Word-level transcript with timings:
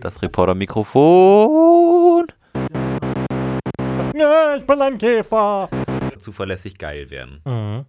Das 0.00 0.22
Reporter-Mikrofon. 0.22 2.26
Ja, 4.14 4.56
ich 4.56 4.66
bin 4.66 4.82
ein 4.82 4.98
Käfer. 4.98 5.68
Zuverlässig 6.18 6.78
geil 6.78 7.10
werden. 7.10 7.40
Mhm. 7.44 7.84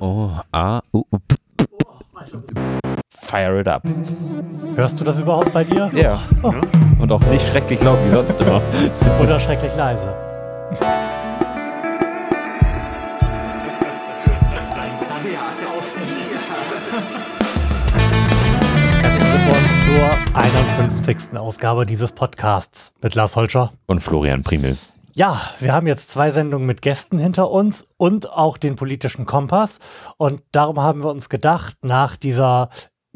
Oh, 0.00 0.30
ah, 0.52 0.80
uh, 0.92 1.02
uh, 1.10 1.18
Fire 3.08 3.60
it 3.60 3.68
up. 3.68 3.82
Hörst 4.76 5.00
du 5.00 5.04
das 5.04 5.20
überhaupt 5.20 5.52
bei 5.52 5.64
dir? 5.64 5.90
Ja. 5.94 6.20
Und 6.98 7.12
auch 7.12 7.24
nicht 7.26 7.46
schrecklich 7.46 7.82
laut 7.82 7.98
wie 8.04 8.10
sonst 8.10 8.40
immer. 8.40 8.62
Oder 9.20 9.38
schrecklich 9.40 9.74
leise? 9.76 10.23
51. 20.44 21.38
Ausgabe 21.38 21.86
dieses 21.86 22.12
Podcasts 22.12 22.92
mit 23.00 23.14
Lars 23.14 23.34
Holscher. 23.34 23.72
Und 23.86 24.00
Florian 24.00 24.42
Primel. 24.42 24.76
Ja, 25.14 25.40
wir 25.58 25.72
haben 25.72 25.86
jetzt 25.86 26.10
zwei 26.10 26.30
Sendungen 26.30 26.66
mit 26.66 26.82
Gästen 26.82 27.18
hinter 27.18 27.50
uns 27.50 27.88
und 27.96 28.30
auch 28.30 28.58
den 28.58 28.76
politischen 28.76 29.24
Kompass. 29.24 29.78
Und 30.18 30.42
darum 30.52 30.80
haben 30.80 31.02
wir 31.02 31.08
uns 31.08 31.30
gedacht, 31.30 31.78
nach 31.80 32.16
dieser 32.16 32.68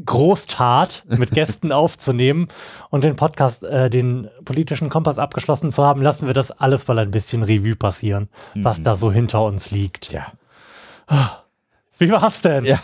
Großtat 0.02 1.04
mit 1.06 1.32
Gästen 1.32 1.70
aufzunehmen 1.72 2.48
und 2.88 3.04
den 3.04 3.16
Podcast, 3.16 3.62
äh, 3.62 3.90
den 3.90 4.30
politischen 4.46 4.88
Kompass 4.88 5.18
abgeschlossen 5.18 5.70
zu 5.70 5.84
haben, 5.84 6.00
lassen 6.00 6.28
wir 6.28 6.34
das 6.34 6.50
alles 6.50 6.88
mal 6.88 6.98
ein 6.98 7.10
bisschen 7.10 7.42
Revue 7.42 7.76
passieren, 7.76 8.30
was 8.54 8.80
da 8.82 8.96
so 8.96 9.12
hinter 9.12 9.44
uns 9.44 9.70
liegt. 9.70 10.12
Ja. 10.12 10.32
Wie 11.98 12.10
war's 12.10 12.40
denn? 12.42 12.64
Ja. 12.64 12.78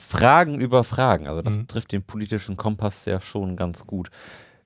Fragen 0.00 0.60
über 0.60 0.84
Fragen. 0.84 1.26
Also 1.26 1.42
das 1.42 1.66
trifft 1.66 1.92
den 1.92 2.02
politischen 2.02 2.56
Kompass 2.56 3.04
ja 3.04 3.20
schon 3.20 3.56
ganz 3.56 3.86
gut. 3.86 4.10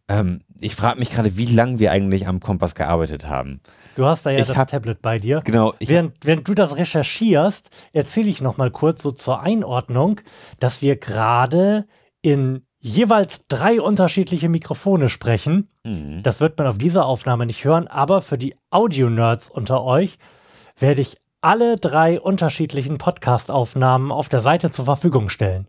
Ähm, 0.08 0.40
ich 0.58 0.74
frage 0.74 0.98
mich 0.98 1.10
gerade, 1.10 1.36
wie 1.36 1.46
lange 1.46 1.78
wir 1.78 1.92
eigentlich 1.92 2.26
am 2.26 2.40
Kompass 2.40 2.74
gearbeitet 2.74 3.26
haben. 3.26 3.60
Du 3.94 4.06
hast 4.06 4.24
da 4.26 4.30
ja 4.30 4.40
Ich 4.40 4.46
das 4.48 4.56
hab- 4.56 4.68
Tablet 4.68 5.02
bei 5.02 5.18
dir. 5.18 5.40
Genau, 5.44 5.74
während, 5.78 6.14
während 6.24 6.48
du 6.48 6.54
das 6.54 6.76
recherchierst, 6.76 7.70
erzähle 7.92 8.28
ich 8.30 8.40
noch 8.40 8.56
mal 8.56 8.70
kurz 8.70 9.02
so 9.02 9.10
zur 9.12 9.40
Einordnung, 9.42 10.20
dass 10.58 10.82
wir 10.82 10.96
gerade 10.96 11.86
in 12.22 12.64
jeweils 12.80 13.46
drei 13.46 13.80
unterschiedliche 13.80 14.48
Mikrofone 14.48 15.08
sprechen. 15.10 15.68
Mhm. 15.84 16.22
Das 16.22 16.40
wird 16.40 16.56
man 16.58 16.66
auf 16.66 16.78
dieser 16.78 17.04
Aufnahme 17.06 17.46
nicht 17.46 17.64
hören, 17.64 17.86
aber 17.88 18.20
für 18.22 18.38
die 18.38 18.56
Audio-Nerds 18.70 19.50
unter 19.50 19.84
euch 19.84 20.18
werde 20.78 21.02
ich 21.02 21.18
alle 21.42 21.76
drei 21.76 22.20
unterschiedlichen 22.20 22.98
Podcast-Aufnahmen 22.98 24.12
auf 24.12 24.28
der 24.28 24.42
Seite 24.42 24.70
zur 24.70 24.84
Verfügung 24.84 25.30
stellen. 25.30 25.68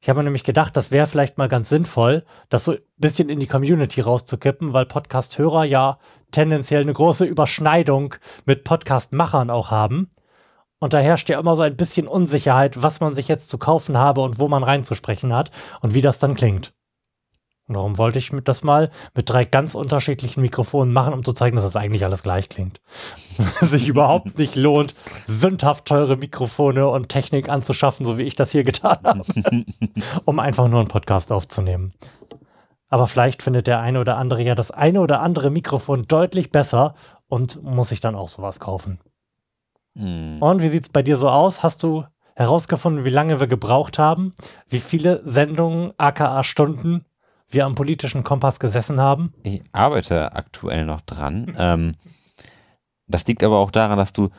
Ich 0.00 0.08
habe 0.08 0.18
mir 0.18 0.24
nämlich 0.24 0.44
gedacht, 0.44 0.76
das 0.76 0.90
wäre 0.90 1.06
vielleicht 1.06 1.38
mal 1.38 1.48
ganz 1.48 1.68
sinnvoll, 1.68 2.24
das 2.48 2.64
so 2.64 2.72
ein 2.72 2.78
bisschen 2.96 3.28
in 3.28 3.38
die 3.38 3.46
Community 3.46 4.00
rauszukippen, 4.00 4.72
weil 4.72 4.86
Podcast-Hörer 4.86 5.64
ja 5.64 5.98
tendenziell 6.32 6.82
eine 6.82 6.92
große 6.92 7.24
Überschneidung 7.24 8.16
mit 8.44 8.64
Podcast-Machern 8.64 9.50
auch 9.50 9.70
haben. 9.70 10.10
Und 10.80 10.94
da 10.94 10.98
herrscht 10.98 11.30
ja 11.30 11.38
immer 11.38 11.54
so 11.54 11.62
ein 11.62 11.76
bisschen 11.76 12.08
Unsicherheit, 12.08 12.82
was 12.82 13.00
man 13.00 13.14
sich 13.14 13.28
jetzt 13.28 13.48
zu 13.48 13.56
kaufen 13.56 13.96
habe 13.96 14.20
und 14.20 14.40
wo 14.40 14.48
man 14.48 14.64
reinzusprechen 14.64 15.32
hat 15.32 15.52
und 15.80 15.94
wie 15.94 16.02
das 16.02 16.18
dann 16.18 16.34
klingt. 16.34 16.74
Und 17.66 17.76
darum 17.76 17.96
wollte 17.96 18.18
ich 18.18 18.30
das 18.44 18.62
mal 18.62 18.90
mit 19.14 19.30
drei 19.30 19.44
ganz 19.44 19.74
unterschiedlichen 19.74 20.42
Mikrofonen 20.42 20.92
machen, 20.92 21.14
um 21.14 21.24
zu 21.24 21.32
zeigen, 21.32 21.56
dass 21.56 21.64
das 21.64 21.76
eigentlich 21.76 22.04
alles 22.04 22.22
gleich 22.22 22.50
klingt. 22.50 22.80
Sich 23.62 23.88
überhaupt 23.88 24.36
nicht 24.36 24.54
lohnt, 24.54 24.94
sündhaft 25.26 25.86
teure 25.86 26.16
Mikrofone 26.16 26.86
und 26.88 27.08
Technik 27.08 27.48
anzuschaffen, 27.48 28.04
so 28.04 28.18
wie 28.18 28.24
ich 28.24 28.34
das 28.34 28.52
hier 28.52 28.64
getan 28.64 28.98
habe, 29.02 29.22
um 30.26 30.38
einfach 30.38 30.68
nur 30.68 30.80
einen 30.80 30.88
Podcast 30.88 31.32
aufzunehmen. 31.32 31.94
Aber 32.88 33.06
vielleicht 33.06 33.42
findet 33.42 33.66
der 33.66 33.80
eine 33.80 33.98
oder 33.98 34.18
andere 34.18 34.42
ja 34.42 34.54
das 34.54 34.70
eine 34.70 35.00
oder 35.00 35.20
andere 35.20 35.50
Mikrofon 35.50 36.04
deutlich 36.06 36.50
besser 36.50 36.94
und 37.28 37.62
muss 37.62 37.88
sich 37.88 38.00
dann 38.00 38.14
auch 38.14 38.28
sowas 38.28 38.60
kaufen. 38.60 39.00
Mhm. 39.94 40.36
Und 40.40 40.60
wie 40.60 40.68
sieht's 40.68 40.90
bei 40.90 41.02
dir 41.02 41.16
so 41.16 41.30
aus? 41.30 41.62
Hast 41.62 41.82
du 41.82 42.04
herausgefunden, 42.36 43.04
wie 43.06 43.10
lange 43.10 43.40
wir 43.40 43.46
gebraucht 43.46 43.98
haben? 43.98 44.34
Wie 44.68 44.80
viele 44.80 45.22
Sendungen, 45.24 45.92
aka 45.96 46.42
Stunden, 46.44 47.06
wir 47.54 47.66
am 47.66 47.74
politischen 47.74 48.22
Kompass 48.24 48.60
gesessen 48.60 49.00
haben? 49.00 49.32
Ich 49.42 49.62
arbeite 49.72 50.34
aktuell 50.34 50.84
noch 50.84 51.00
dran. 51.00 51.54
ähm, 51.58 51.94
das 53.06 53.26
liegt 53.26 53.42
aber 53.42 53.58
auch 53.58 53.70
daran, 53.70 53.98
dass 53.98 54.12
du. 54.12 54.30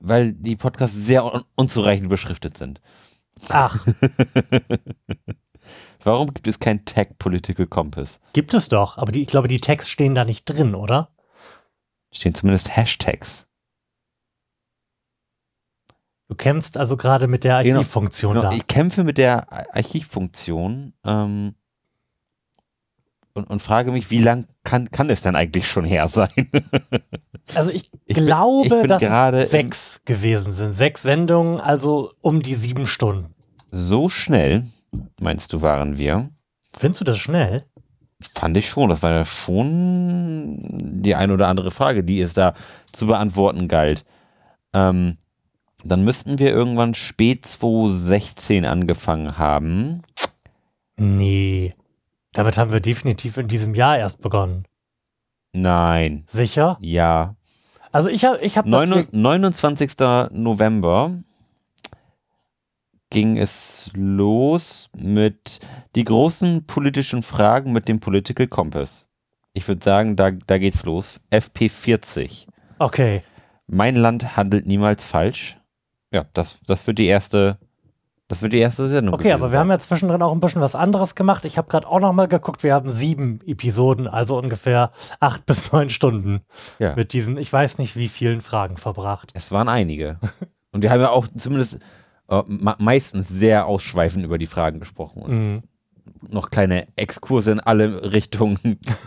weil 0.00 0.32
die 0.32 0.56
Podcasts 0.56 0.96
sehr 0.96 1.24
un 1.24 1.42
unzureichend 1.56 2.08
beschriftet 2.08 2.56
sind. 2.56 2.80
Ach, 3.48 3.84
Warum 6.06 6.32
gibt 6.32 6.46
es 6.46 6.60
kein 6.60 6.84
Tag 6.84 7.18
Political 7.18 7.66
Compass? 7.66 8.20
gibt 8.32 8.54
es 8.54 8.68
doch, 8.68 8.96
aber 8.96 9.10
die, 9.10 9.22
ich 9.22 9.26
glaube, 9.26 9.48
die 9.48 9.58
Tags 9.58 9.88
stehen 9.88 10.14
da 10.14 10.24
nicht 10.24 10.44
drin, 10.44 10.76
oder? 10.76 11.10
Stehen 12.12 12.32
zumindest 12.32 12.76
Hashtags. 12.76 13.48
Du 16.28 16.34
kämpfst 16.34 16.76
also 16.76 16.96
gerade 16.96 17.28
mit 17.28 17.44
der 17.44 17.62
Genau, 17.62 17.78
Archivfunktion 17.78 18.34
Genau, 18.34 18.50
da. 18.50 18.56
ich 18.56 18.66
kämpfe 18.66 19.04
mit 19.04 19.16
der 19.18 19.52
Ar- 19.52 19.66
Archivfunktion 19.72 20.92
ähm, 21.04 21.54
und, 23.34 23.48
und 23.50 23.60
frage 23.60 23.92
mich, 23.92 24.10
wie 24.10 24.18
lang 24.18 24.46
kann, 24.64 24.90
kann 24.90 25.10
es 25.10 25.22
denn 25.22 25.36
eigentlich 25.36 25.68
schon 25.68 25.84
her 25.84 26.08
sein? 26.08 26.30
Also 27.54 27.70
ich, 27.70 27.88
Ich 28.06 28.16
bin- 28.16 28.26
glaube, 28.26 28.64
ich 28.66 28.70
bin 28.72 28.88
dass 28.88 29.00
es 29.34 29.50
sechs 29.52 30.00
gewesen 30.04 30.50
sind. 30.50 30.72
Sechs 30.72 31.02
Sendungen, 31.02 31.60
also 31.60 32.10
um 32.20 32.42
die 32.42 32.56
sieben 32.56 32.88
Stunden. 32.88 33.36
so 33.70 34.08
schnell, 34.08 34.64
meinst 35.20 35.52
du, 35.52 35.62
waren 35.62 35.96
wir? 35.96 36.28
Findest 36.76 37.02
du 37.02 37.04
das 37.04 37.18
schnell? 37.18 37.62
Fand 38.34 38.56
ich 38.56 38.68
schon. 38.68 38.88
Das 38.90 39.00
war 39.04 39.12
ja 39.12 39.24
schon 39.24 40.58
die 41.04 41.14
ein 41.14 41.30
oder 41.30 41.46
andere 41.46 41.70
Frage, 41.70 42.02
die 42.02 42.20
es 42.20 42.34
da 42.34 42.54
zu 42.92 43.06
beantworten 43.06 43.68
galt. 43.68 44.04
Ähm, 44.72 45.18
dann 45.84 46.02
müssten 46.04 46.38
wir 46.38 46.50
irgendwann 46.50 46.94
spät 46.94 47.46
2016 47.46 48.64
angefangen 48.64 49.38
haben. 49.38 50.02
Nee. 50.96 51.72
Damit 52.32 52.58
haben 52.58 52.72
wir 52.72 52.80
definitiv 52.80 53.36
in 53.36 53.48
diesem 53.48 53.74
Jahr 53.74 53.98
erst 53.98 54.20
begonnen. 54.20 54.64
Nein. 55.52 56.24
Sicher? 56.26 56.76
Ja. 56.80 57.36
Also 57.92 58.10
ich 58.10 58.24
habe 58.24 58.38
ich 58.40 58.58
hab 58.58 58.64
das 58.66 58.88
Neun, 58.88 58.92
hier- 58.92 59.06
29. 59.12 59.92
November 60.32 61.22
ging 63.10 63.38
es 63.38 63.90
los 63.94 64.90
mit 64.96 65.60
die 65.94 66.04
großen 66.04 66.66
politischen 66.66 67.22
Fragen 67.22 67.72
mit 67.72 67.88
dem 67.88 68.00
Political 68.00 68.48
Compass. 68.48 69.06
Ich 69.54 69.66
würde 69.68 69.82
sagen, 69.82 70.16
da, 70.16 70.30
da 70.32 70.58
geht's 70.58 70.84
los. 70.84 71.20
FP40. 71.30 72.46
Okay. 72.78 73.22
Mein 73.66 73.96
Land 73.96 74.36
handelt 74.36 74.66
niemals 74.66 75.06
falsch. 75.06 75.56
Ja, 76.16 76.24
das, 76.32 76.60
das 76.66 76.86
wird 76.86 76.98
die 76.98 77.06
erste, 77.06 77.58
das 78.28 78.42
wird 78.42 78.52
die 78.54 78.58
erste 78.58 78.88
Sendung. 78.88 79.14
Okay, 79.14 79.32
aber 79.32 79.52
wir 79.52 79.58
haben 79.58 79.68
ja 79.70 79.78
zwischendrin 79.78 80.22
auch 80.22 80.32
ein 80.32 80.40
bisschen 80.40 80.62
was 80.62 80.74
anderes 80.74 81.14
gemacht. 81.14 81.44
Ich 81.44 81.58
habe 81.58 81.68
gerade 81.68 81.86
auch 81.86 82.00
noch 82.00 82.12
mal 82.12 82.26
geguckt, 82.26 82.62
wir 82.62 82.74
haben 82.74 82.90
sieben 82.90 83.40
Episoden, 83.46 84.08
also 84.08 84.38
ungefähr 84.38 84.90
acht 85.20 85.46
bis 85.46 85.72
neun 85.72 85.90
Stunden 85.90 86.40
ja. 86.78 86.96
mit 86.96 87.12
diesen, 87.12 87.36
ich 87.36 87.52
weiß 87.52 87.78
nicht 87.78 87.96
wie 87.96 88.08
vielen 88.08 88.40
Fragen 88.40 88.76
verbracht. 88.78 89.30
Es 89.34 89.52
waren 89.52 89.68
einige. 89.68 90.18
Und 90.72 90.82
wir 90.82 90.90
haben 90.90 91.00
ja 91.00 91.10
auch 91.10 91.26
zumindest 91.36 91.80
äh, 92.28 92.42
me- 92.46 92.76
meistens 92.78 93.28
sehr 93.28 93.66
ausschweifend 93.66 94.24
über 94.24 94.38
die 94.38 94.46
Fragen 94.48 94.80
gesprochen. 94.80 95.22
Und 95.22 95.30
Mhm. 95.32 95.62
noch 96.28 96.50
kleine 96.50 96.86
Exkurse 96.96 97.50
in 97.52 97.60
alle 97.60 98.12
Richtungen, 98.12 98.58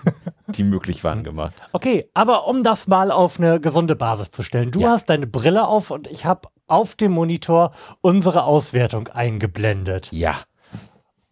die 0.48 0.64
möglich 0.64 1.04
waren, 1.04 1.24
gemacht. 1.24 1.54
Okay, 1.74 2.06
aber 2.14 2.48
um 2.48 2.64
das 2.64 2.88
mal 2.88 3.12
auf 3.12 3.40
eine 3.40 3.60
gesunde 3.60 3.96
Basis 3.96 4.32
zu 4.32 4.42
stellen. 4.44 4.72
Du 4.72 4.80
Ja. 4.82 4.90
hast 4.92 5.10
deine 5.10 5.28
Brille 5.28 5.68
auf 5.68 5.92
und 5.92 6.08
ich 6.08 6.26
habe 6.26 6.48
auf 6.70 6.96
dem 6.96 7.12
Monitor 7.12 7.72
unsere 8.02 8.44
Auswertung 8.44 9.08
eingeblendet. 9.10 10.10
Ja. 10.12 10.36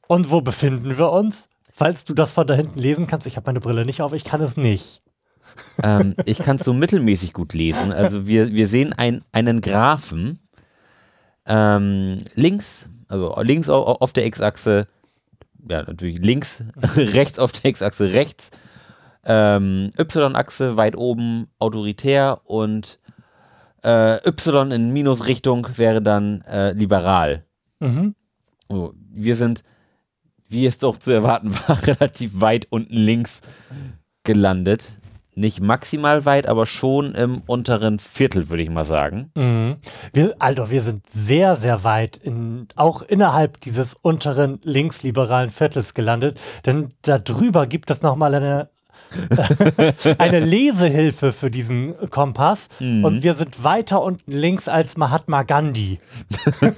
Und 0.08 0.31
wo 0.31 0.42
befinden 0.42 0.98
wir 0.98 1.12
uns? 1.12 1.50
Falls 1.74 2.06
du 2.06 2.13
das 2.13 2.31
von 2.34 2.48
da 2.48 2.54
hinten 2.56 2.80
lesen 2.80 3.07
kannst, 3.07 3.28
ich 3.28 3.36
habe 3.36 3.48
meine 3.50 3.60
Brille 3.60 3.86
nicht 3.86 4.01
auf, 4.01 4.13
ich 4.13 4.24
kann 4.24 4.42
es 4.42 4.57
nicht. 4.57 5.01
Ähm, 5.84 6.16
ich 6.25 6.39
kann 6.39 6.57
es 6.57 6.63
so 6.66 6.74
mittelmäßig 6.74 7.34
gut 7.34 7.54
lesen. 7.54 7.92
Also 7.94 8.25
wir, 8.28 8.54
wir 8.54 8.68
sehen 8.68 8.94
ein, 8.94 9.24
einen 9.31 9.62
Graphen. 9.62 10.39
Ähm, 11.45 12.24
links, 12.36 12.90
also 13.07 13.33
links 13.42 13.69
au- 13.69 13.83
auf 14.00 14.12
der 14.13 14.25
X-Achse, 14.25 14.88
ja 15.69 15.83
natürlich 15.83 16.19
links, 16.19 16.63
rechts 16.95 17.40
auf 17.40 17.51
der 17.54 17.69
X-Achse 17.72 18.12
rechts, 18.13 18.51
ähm, 19.24 19.92
Y-Achse 19.98 20.75
weit 20.78 20.98
oben 20.98 21.48
autoritär 21.60 22.42
und 22.44 23.00
äh, 23.88 24.19
Y 24.28 24.72
in 24.72 24.92
Minusrichtung 24.92 25.68
wäre 25.78 26.01
dann 26.01 26.42
äh, 26.42 26.74
liberal. 26.74 27.45
Mhm. 27.80 28.16
So, 28.69 28.94
wir 29.10 29.36
sind, 29.38 29.63
wie 30.50 30.66
es 30.66 30.78
doch 30.78 30.98
zu 30.98 31.12
erwarten 31.12 31.54
war, 31.54 31.81
relativ 31.88 32.42
weit 32.42 32.68
unten 32.69 32.95
links 32.95 33.42
gelandet. 34.24 34.92
nicht 35.36 35.62
maximal 35.62 36.25
weit, 36.25 36.48
aber 36.48 36.66
schon 36.66 37.13
im 37.13 37.44
unteren 37.45 38.00
Viertel, 38.00 38.50
würde 38.50 38.63
ich 38.63 38.69
mal 38.69 38.86
sagen. 38.86 39.31
Mhm. 39.36 39.78
Wir, 40.12 40.36
Alter, 40.40 40.69
wir 40.72 40.81
sind 40.81 41.07
sehr, 41.10 41.56
sehr 41.56 41.83
weit 41.83 42.18
in, 42.18 42.68
auch 42.75 43.04
innerhalb 43.04 43.62
dieses 43.62 43.94
unteren 43.94 44.60
linksliberalen 44.63 45.51
Viertels 45.51 45.94
gelandet, 45.94 46.40
denn 46.66 46.90
darüber 47.04 47.68
gibt 47.68 47.92
es 47.92 48.01
nochmal 48.01 48.33
eine 48.36 48.69
eine 50.17 50.39
Lesehilfe 50.39 51.33
für 51.33 51.49
diesen 51.49 51.95
Kompass 52.09 52.69
mhm. 52.79 53.05
und 53.05 53.23
wir 53.23 53.35
sind 53.35 53.63
weiter 53.63 54.01
unten 54.01 54.31
links 54.31 54.67
als 54.67 54.97
Mahatma 54.97 55.44
Gandhi. 55.44 55.99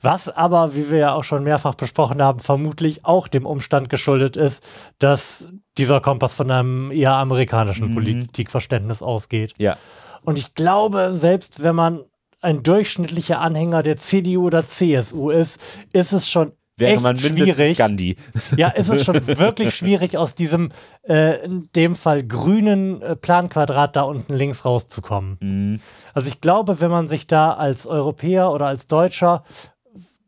Was 0.00 0.28
aber, 0.28 0.74
wie 0.74 0.90
wir 0.90 0.98
ja 0.98 1.14
auch 1.14 1.24
schon 1.24 1.44
mehrfach 1.44 1.74
besprochen 1.74 2.22
haben, 2.22 2.38
vermutlich 2.38 3.04
auch 3.04 3.28
dem 3.28 3.44
Umstand 3.46 3.88
geschuldet 3.90 4.36
ist, 4.36 4.64
dass 4.98 5.48
dieser 5.78 6.00
Kompass 6.00 6.34
von 6.34 6.50
einem 6.50 6.90
eher 6.90 7.12
amerikanischen 7.16 7.90
mhm. 7.90 7.94
Politikverständnis 7.94 9.02
ausgeht. 9.02 9.54
Ja. 9.58 9.76
Und 10.22 10.38
ich 10.38 10.54
glaube, 10.54 11.12
selbst 11.12 11.62
wenn 11.62 11.74
man 11.74 12.04
ein 12.40 12.62
durchschnittlicher 12.62 13.40
Anhänger 13.40 13.82
der 13.82 13.96
CDU 13.96 14.46
oder 14.46 14.66
CSU 14.66 15.30
ist, 15.30 15.60
ist 15.92 16.12
es 16.12 16.28
schon 16.28 16.52
wäre 16.80 16.94
echt 16.94 17.02
man 17.02 17.16
schwierig. 17.16 17.78
Gandhi. 17.78 18.16
Ja, 18.56 18.72
es 18.74 18.88
ist 18.88 19.04
schon 19.04 19.26
wirklich 19.26 19.74
schwierig, 19.74 20.16
aus 20.16 20.34
diesem, 20.34 20.70
äh, 21.06 21.44
in 21.44 21.68
dem 21.76 21.94
Fall 21.94 22.24
grünen 22.24 23.02
äh, 23.02 23.16
Planquadrat 23.16 23.96
da 23.96 24.02
unten 24.02 24.34
links 24.34 24.64
rauszukommen. 24.64 25.36
Mhm. 25.40 25.80
Also 26.14 26.28
ich 26.28 26.40
glaube, 26.40 26.80
wenn 26.80 26.90
man 26.90 27.06
sich 27.06 27.26
da 27.26 27.52
als 27.52 27.86
Europäer 27.86 28.50
oder 28.50 28.66
als 28.66 28.88
Deutscher 28.88 29.44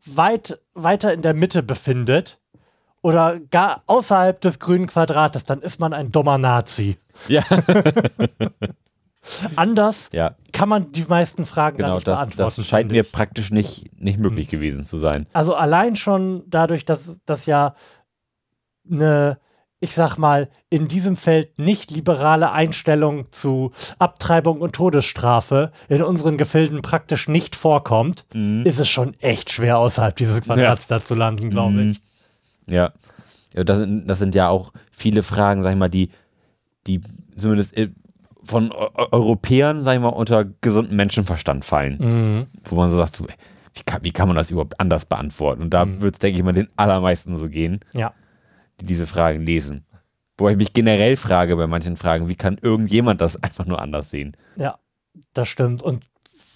weit 0.05 0.59
weiter 0.73 1.13
in 1.13 1.21
der 1.21 1.33
Mitte 1.33 1.63
befindet 1.63 2.39
oder 3.01 3.39
gar 3.39 3.83
außerhalb 3.87 4.39
des 4.39 4.59
grünen 4.59 4.87
Quadrates, 4.87 5.45
dann 5.45 5.61
ist 5.61 5.79
man 5.79 5.93
ein 5.93 6.11
dummer 6.11 6.37
Nazi. 6.37 6.97
Ja. 7.27 7.43
Anders 9.55 10.09
ja. 10.11 10.35
Kann 10.63 10.69
man 10.69 10.93
die 10.93 11.03
meisten 11.03 11.43
Fragen 11.43 11.75
genau, 11.75 11.95
nicht 11.95 12.07
das, 12.07 12.19
beantworten. 12.19 12.53
Das 12.55 12.65
scheint 12.65 12.89
mir 12.89 13.03
praktisch 13.03 13.51
nicht, 13.51 14.01
nicht 14.01 14.17
möglich 14.17 14.47
mhm. 14.47 14.51
gewesen 14.51 14.85
zu 14.85 14.97
sein. 14.97 15.27
Also 15.33 15.55
allein 15.55 15.97
schon 15.97 16.43
dadurch, 16.47 16.85
dass 16.85 17.19
das 17.25 17.47
ja 17.47 17.75
eine, 18.89 19.39
ich 19.81 19.93
sag 19.93 20.15
mal, 20.15 20.47
in 20.69 20.87
diesem 20.87 21.17
Feld 21.17 21.59
nicht 21.59 21.91
liberale 21.91 22.53
Einstellung 22.53 23.29
zu 23.33 23.73
Abtreibung 23.99 24.61
und 24.61 24.73
Todesstrafe 24.73 25.73
in 25.89 26.01
unseren 26.01 26.37
Gefilden 26.37 26.81
praktisch 26.81 27.27
nicht 27.27 27.57
vorkommt, 27.57 28.25
mhm. 28.33 28.65
ist 28.65 28.79
es 28.79 28.87
schon 28.87 29.15
echt 29.19 29.51
schwer, 29.51 29.79
außerhalb 29.79 30.15
dieses 30.15 30.43
Quadrats 30.43 30.87
ja. 30.87 30.97
da 30.97 31.03
zu 31.03 31.13
landen, 31.13 31.49
glaube 31.49 31.73
mhm. 31.73 31.91
ich. 31.91 32.01
Ja. 32.73 32.93
ja 33.53 33.65
das, 33.65 33.85
das 34.05 34.17
sind 34.17 34.33
ja 34.33 34.47
auch 34.47 34.71
viele 34.93 35.23
Fragen, 35.23 35.61
sag 35.61 35.71
ich 35.71 35.77
mal, 35.77 35.89
die, 35.89 36.09
die 36.87 37.01
zumindest 37.35 37.75
von 38.43 38.71
Europäern, 38.71 39.83
sag 39.83 39.95
ich 39.95 40.01
mal, 40.01 40.09
unter 40.09 40.45
gesundem 40.45 40.97
Menschenverstand 40.97 41.65
fallen. 41.65 41.97
Mhm. 41.99 42.47
Wo 42.63 42.75
man 42.75 42.89
so 42.89 42.97
sagt, 42.97 43.15
so, 43.15 43.25
wie, 43.25 43.83
kann, 43.83 44.03
wie 44.03 44.11
kann 44.11 44.27
man 44.27 44.37
das 44.37 44.51
überhaupt 44.51 44.79
anders 44.79 45.05
beantworten? 45.05 45.63
Und 45.63 45.73
da 45.73 45.85
mhm. 45.85 46.01
wird 46.01 46.15
es, 46.15 46.19
denke 46.19 46.37
ich 46.37 46.43
mal, 46.43 46.53
den 46.53 46.67
allermeisten 46.75 47.35
so 47.37 47.49
gehen, 47.49 47.79
ja. 47.93 48.13
die 48.79 48.85
diese 48.85 49.07
Fragen 49.07 49.41
lesen. 49.41 49.85
Wo 50.37 50.49
ich 50.49 50.57
mich 50.57 50.73
generell 50.73 51.15
frage 51.15 51.55
bei 51.55 51.67
manchen 51.67 51.95
Fragen, 51.95 52.27
wie 52.27 52.35
kann 52.35 52.57
irgendjemand 52.61 53.21
das 53.21 53.41
einfach 53.41 53.65
nur 53.65 53.81
anders 53.81 54.09
sehen? 54.09 54.35
Ja, 54.55 54.79
das 55.33 55.47
stimmt. 55.47 55.83
Und 55.83 56.05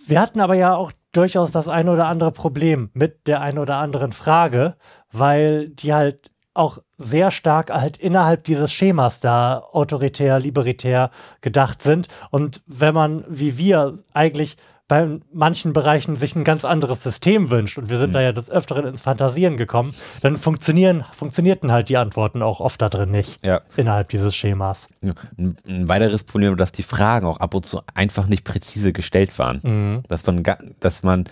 wir 0.08 0.20
hatten 0.20 0.42
aber 0.42 0.56
ja 0.56 0.76
auch 0.76 0.92
durchaus 1.12 1.52
das 1.52 1.68
ein 1.68 1.90
oder 1.90 2.08
andere 2.08 2.32
Problem 2.32 2.90
mit 2.94 3.28
der 3.28 3.42
ein 3.42 3.58
oder 3.58 3.78
anderen 3.78 4.12
Frage, 4.12 4.76
weil 5.12 5.70
die 5.70 5.94
halt 5.94 6.32
auch 6.58 6.80
sehr 6.98 7.32
stark 7.32 7.72
halt 7.72 7.98
innerhalb 7.98 8.44
dieses 8.44 8.72
Schemas 8.72 9.20
da 9.20 9.60
autoritär, 9.72 10.40
libertär 10.40 11.12
gedacht 11.42 11.82
sind. 11.82 12.08
Und 12.32 12.62
wenn 12.68 12.94
man, 12.94 13.24
wie 13.28 13.58
wir, 13.58 13.94
eigentlich 14.14 14.58
bei 14.88 15.20
manchen 15.34 15.74
Bereichen 15.74 16.16
sich 16.16 16.36
ein 16.36 16.46
ganz 16.46 16.64
anderes 16.64 17.04
System 17.04 17.50
wünscht, 17.50 17.78
und 17.78 17.90
wir 17.90 17.98
sind 17.98 18.12
mhm. 18.12 18.14
da 18.14 18.22
ja 18.22 18.32
des 18.32 18.50
Öfteren 18.50 18.86
ins 18.86 19.02
Fantasieren 19.02 19.58
gekommen, 19.58 19.94
dann 20.22 20.38
funktionieren, 20.38 21.04
funktionierten 21.12 21.74
halt 21.74 21.90
die 21.90 21.98
Antworten 21.98 22.42
auch 22.42 22.62
oft 22.62 22.82
da 22.82 22.88
drin 22.88 23.12
nicht, 23.12 23.46
ja. 23.46 23.62
innerhalb 23.76 24.08
dieses 24.10 24.34
Schemas. 24.34 24.88
Ein, 25.02 25.58
ein, 25.68 25.90
weiteres 25.90 26.24
Problem, 26.24 26.56
dass 26.56 26.72
die 26.72 26.84
Fragen 26.84 27.28
auch 27.28 27.42
ab 27.42 27.54
und 27.54 27.66
zu 27.66 27.82
einfach 27.96 28.28
nicht 28.28 28.46
präzise 28.46 28.94
gestellt 28.94 29.38
waren. 29.38 29.60
Mhm. 29.62 30.04
Dass 30.08 30.26
man, 30.26 30.42
dass 30.80 31.04
man 31.04 31.26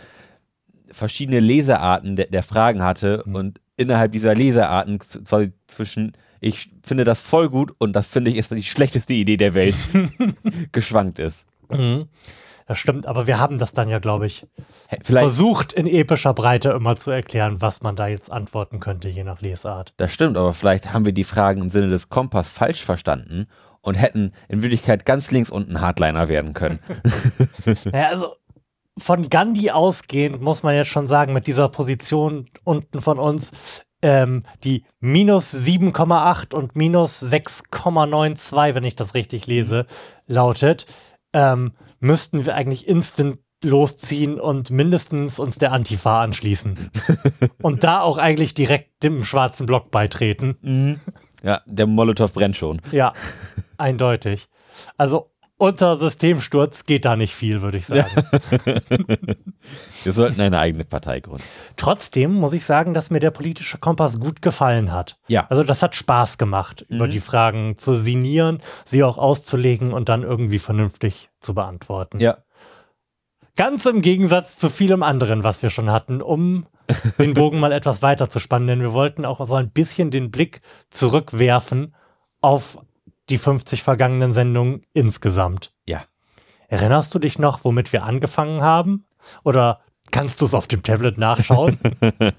verschiedene 0.91 1.39
Lesearten 1.39 2.17
der, 2.17 2.27
der 2.27 2.43
Fragen 2.43 2.83
hatte 2.83 3.23
mhm. 3.25 3.35
und 3.35 3.61
innerhalb 3.77 4.11
dieser 4.11 4.35
Lesearten 4.35 4.99
zwischen 5.67 6.13
ich 6.41 6.69
finde 6.83 7.05
das 7.05 7.21
voll 7.21 7.49
gut 7.49 7.73
und 7.79 7.93
das 7.93 8.07
finde 8.07 8.31
ich 8.31 8.37
ist 8.37 8.51
die 8.51 8.63
schlechteste 8.63 9.13
Idee 9.13 9.37
der 9.37 9.53
Welt 9.53 9.75
geschwankt 10.71 11.19
ist. 11.19 11.47
Mhm. 11.69 12.05
Das 12.67 12.79
stimmt, 12.79 13.05
aber 13.05 13.27
wir 13.27 13.39
haben 13.39 13.59
das 13.59 13.73
dann 13.73 13.89
ja, 13.89 13.99
glaube 13.99 14.25
ich, 14.25 14.47
Vielleicht, 15.03 15.23
versucht 15.23 15.73
in 15.73 15.85
epischer 15.85 16.33
Breite 16.33 16.69
immer 16.71 16.97
zu 16.97 17.11
erklären, 17.11 17.61
was 17.61 17.83
man 17.83 17.95
da 17.95 18.07
jetzt 18.07 18.31
antworten 18.31 18.79
könnte, 18.79 19.07
je 19.07 19.23
nach 19.23 19.41
Lesart. 19.41 19.93
Das 19.97 20.11
stimmt, 20.11 20.35
aber 20.35 20.51
vielleicht 20.53 20.91
haben 20.91 21.05
wir 21.05 21.13
die 21.13 21.23
Fragen 21.23 21.61
im 21.61 21.69
Sinne 21.69 21.89
des 21.89 22.09
Kompass 22.09 22.49
falsch 22.49 22.83
verstanden 22.83 23.45
und 23.81 23.95
hätten 23.95 24.31
in 24.47 24.63
Wirklichkeit 24.63 25.05
ganz 25.05 25.29
links 25.29 25.51
unten 25.51 25.79
Hardliner 25.79 26.27
werden 26.27 26.53
können. 26.53 26.79
naja, 27.91 28.07
also 28.09 28.35
von 28.97 29.29
Gandhi 29.29 29.71
ausgehend 29.71 30.41
muss 30.41 30.63
man 30.63 30.75
jetzt 30.75 30.89
schon 30.89 31.07
sagen, 31.07 31.33
mit 31.33 31.47
dieser 31.47 31.69
Position 31.69 32.47
unten 32.63 33.01
von 33.01 33.19
uns, 33.19 33.51
ähm, 34.01 34.43
die 34.63 34.85
minus 34.99 35.53
7,8 35.53 36.53
und 36.53 36.75
minus 36.75 37.21
6,92, 37.21 38.75
wenn 38.75 38.83
ich 38.83 38.95
das 38.95 39.13
richtig 39.13 39.47
lese, 39.47 39.85
lautet, 40.27 40.85
ähm, 41.33 41.73
müssten 41.99 42.45
wir 42.45 42.55
eigentlich 42.55 42.87
instant 42.87 43.39
losziehen 43.63 44.39
und 44.39 44.69
mindestens 44.69 45.39
uns 45.39 45.57
der 45.57 45.71
Antifa 45.71 46.21
anschließen. 46.21 46.91
und 47.61 47.83
da 47.83 48.01
auch 48.01 48.17
eigentlich 48.17 48.53
direkt 48.53 49.03
dem 49.03 49.23
schwarzen 49.23 49.65
Block 49.65 49.91
beitreten. 49.91 50.57
Mhm. 50.61 50.99
Ja, 51.43 51.61
der 51.65 51.87
Molotow 51.87 52.31
brennt 52.31 52.55
schon. 52.55 52.81
Ja, 52.91 53.13
eindeutig. 53.77 54.47
Also 54.97 55.31
unter 55.57 55.97
Systemsturz 55.97 56.85
geht 56.85 57.05
da 57.05 57.15
nicht 57.15 57.33
viel, 57.33 57.61
würde 57.61 57.77
ich 57.77 57.85
sagen. 57.85 58.09
Wir 60.03 60.13
sollten 60.13 60.41
eine 60.41 60.59
eigene 60.59 60.83
Partei 60.83 61.21
gründen. 61.21 61.43
Trotzdem 61.77 62.33
muss 62.33 62.53
ich 62.53 62.65
sagen, 62.65 62.93
dass 62.93 63.09
mir 63.09 63.19
der 63.19 63.31
politische 63.31 63.77
Kompass 63.77 64.19
gut 64.19 64.41
gefallen 64.41 64.91
hat. 64.91 65.17
Ja. 65.27 65.47
Also 65.49 65.63
das 65.63 65.81
hat 65.81 65.95
Spaß 65.95 66.37
gemacht, 66.37 66.85
mhm. 66.89 66.97
über 66.97 67.07
die 67.07 67.21
Fragen 67.21 67.77
zu 67.77 67.95
sinnieren, 67.95 68.59
sie 68.83 69.03
auch 69.03 69.17
auszulegen 69.17 69.93
und 69.93 70.09
dann 70.09 70.23
irgendwie 70.23 70.59
vernünftig 70.59 71.29
zu 71.39 71.53
beantworten. 71.53 72.19
Ja. 72.19 72.37
Ganz 73.55 73.85
im 73.85 74.01
Gegensatz 74.01 74.57
zu 74.57 74.69
vielem 74.69 75.01
anderen, 75.01 75.45
was 75.45 75.63
wir 75.63 75.69
schon 75.69 75.89
hatten, 75.89 76.21
um 76.21 76.65
den 77.17 77.33
Bogen 77.33 77.59
mal 77.59 77.71
etwas 77.71 78.01
weiter 78.01 78.29
zu 78.29 78.39
spannen, 78.39 78.67
denn 78.67 78.81
wir 78.81 78.91
wollten 78.91 79.23
auch 79.23 79.43
so 79.45 79.55
ein 79.55 79.71
bisschen 79.71 80.11
den 80.11 80.31
Blick 80.31 80.61
zurückwerfen 80.89 81.95
auf 82.41 82.77
die 83.29 83.37
50 83.37 83.83
vergangenen 83.83 84.31
Sendungen 84.31 84.83
insgesamt. 84.93 85.73
Ja. 85.85 86.03
Erinnerst 86.67 87.13
du 87.13 87.19
dich 87.19 87.39
noch, 87.39 87.63
womit 87.63 87.93
wir 87.93 88.03
angefangen 88.03 88.61
haben? 88.61 89.05
Oder 89.43 89.81
kannst 90.11 90.41
du 90.41 90.45
es 90.45 90.53
auf 90.53 90.67
dem 90.67 90.83
Tablet 90.83 91.17
nachschauen? 91.17 91.77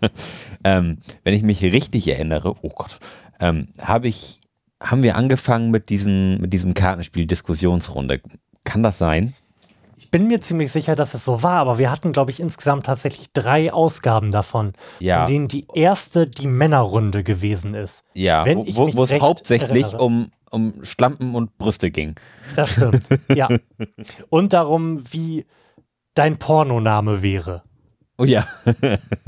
ähm, 0.64 0.98
wenn 1.24 1.34
ich 1.34 1.42
mich 1.42 1.62
richtig 1.62 2.08
erinnere, 2.08 2.54
oh 2.62 2.70
Gott, 2.70 2.98
ähm, 3.40 3.68
habe 3.80 4.08
ich, 4.08 4.40
haben 4.80 5.02
wir 5.02 5.16
angefangen 5.16 5.70
mit 5.70 5.90
diesem, 5.90 6.38
mit 6.38 6.52
diesem 6.52 6.74
Kartenspiel 6.74 7.26
Diskussionsrunde. 7.26 8.20
Kann 8.64 8.82
das 8.82 8.98
sein? 8.98 9.34
Ich 10.06 10.10
bin 10.12 10.28
mir 10.28 10.40
ziemlich 10.40 10.70
sicher, 10.70 10.94
dass 10.94 11.14
es 11.14 11.24
so 11.24 11.42
war, 11.42 11.58
aber 11.58 11.78
wir 11.78 11.90
hatten, 11.90 12.12
glaube 12.12 12.30
ich, 12.30 12.38
insgesamt 12.38 12.86
tatsächlich 12.86 13.32
drei 13.32 13.72
Ausgaben 13.72 14.30
davon, 14.30 14.72
ja. 15.00 15.22
in 15.22 15.26
denen 15.26 15.48
die 15.48 15.66
erste 15.74 16.26
die 16.26 16.46
Männerrunde 16.46 17.24
gewesen 17.24 17.74
ist. 17.74 18.04
Ja, 18.14 18.46
wo, 18.46 18.94
wo 18.94 19.02
es 19.02 19.20
hauptsächlich 19.20 19.94
um, 19.98 20.30
um 20.52 20.84
Schlampen 20.84 21.34
und 21.34 21.58
Brüste 21.58 21.90
ging. 21.90 22.14
Das 22.54 22.70
stimmt, 22.70 23.02
ja. 23.34 23.48
Und 24.28 24.52
darum, 24.52 25.02
wie 25.12 25.44
dein 26.14 26.38
Pornoname 26.38 27.20
wäre. 27.20 27.64
Oh 28.16 28.24
ja. 28.24 28.46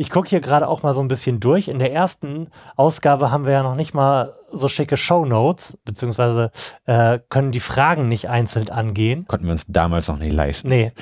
ich 0.00 0.08
gucke 0.08 0.30
hier 0.30 0.40
gerade 0.40 0.66
auch 0.66 0.82
mal 0.82 0.94
so 0.94 1.02
ein 1.02 1.08
bisschen 1.08 1.40
durch. 1.40 1.68
In 1.68 1.78
der 1.78 1.92
ersten 1.92 2.48
Ausgabe 2.74 3.30
haben 3.30 3.44
wir 3.44 3.52
ja 3.52 3.62
noch 3.62 3.74
nicht 3.74 3.92
mal 3.92 4.34
so 4.50 4.66
schicke 4.66 4.96
Shownotes, 4.96 5.78
beziehungsweise 5.84 6.52
äh, 6.86 7.18
können 7.28 7.52
die 7.52 7.60
Fragen 7.60 8.08
nicht 8.08 8.30
einzeln 8.30 8.70
angehen. 8.70 9.26
Konnten 9.28 9.44
wir 9.44 9.52
uns 9.52 9.66
damals 9.68 10.08
noch 10.08 10.18
nicht 10.18 10.32
leisten. 10.32 10.68
Nee, 10.68 10.92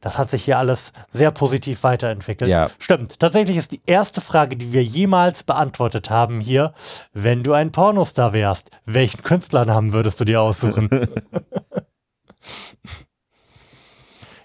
das 0.00 0.16
hat 0.16 0.30
sich 0.30 0.44
hier 0.44 0.56
alles 0.56 0.94
sehr 1.10 1.30
positiv 1.30 1.82
weiterentwickelt. 1.84 2.50
Ja. 2.50 2.70
Stimmt. 2.78 3.20
Tatsächlich 3.20 3.58
ist 3.58 3.70
die 3.70 3.82
erste 3.84 4.22
Frage, 4.22 4.56
die 4.56 4.72
wir 4.72 4.82
jemals 4.82 5.42
beantwortet 5.42 6.08
haben 6.08 6.40
hier, 6.40 6.72
wenn 7.12 7.42
du 7.42 7.52
ein 7.52 7.70
Pornostar 7.70 8.32
wärst, 8.32 8.70
welchen 8.86 9.22
Künstlernamen 9.22 9.92
würdest 9.92 10.18
du 10.20 10.24
dir 10.24 10.40
aussuchen? 10.40 10.88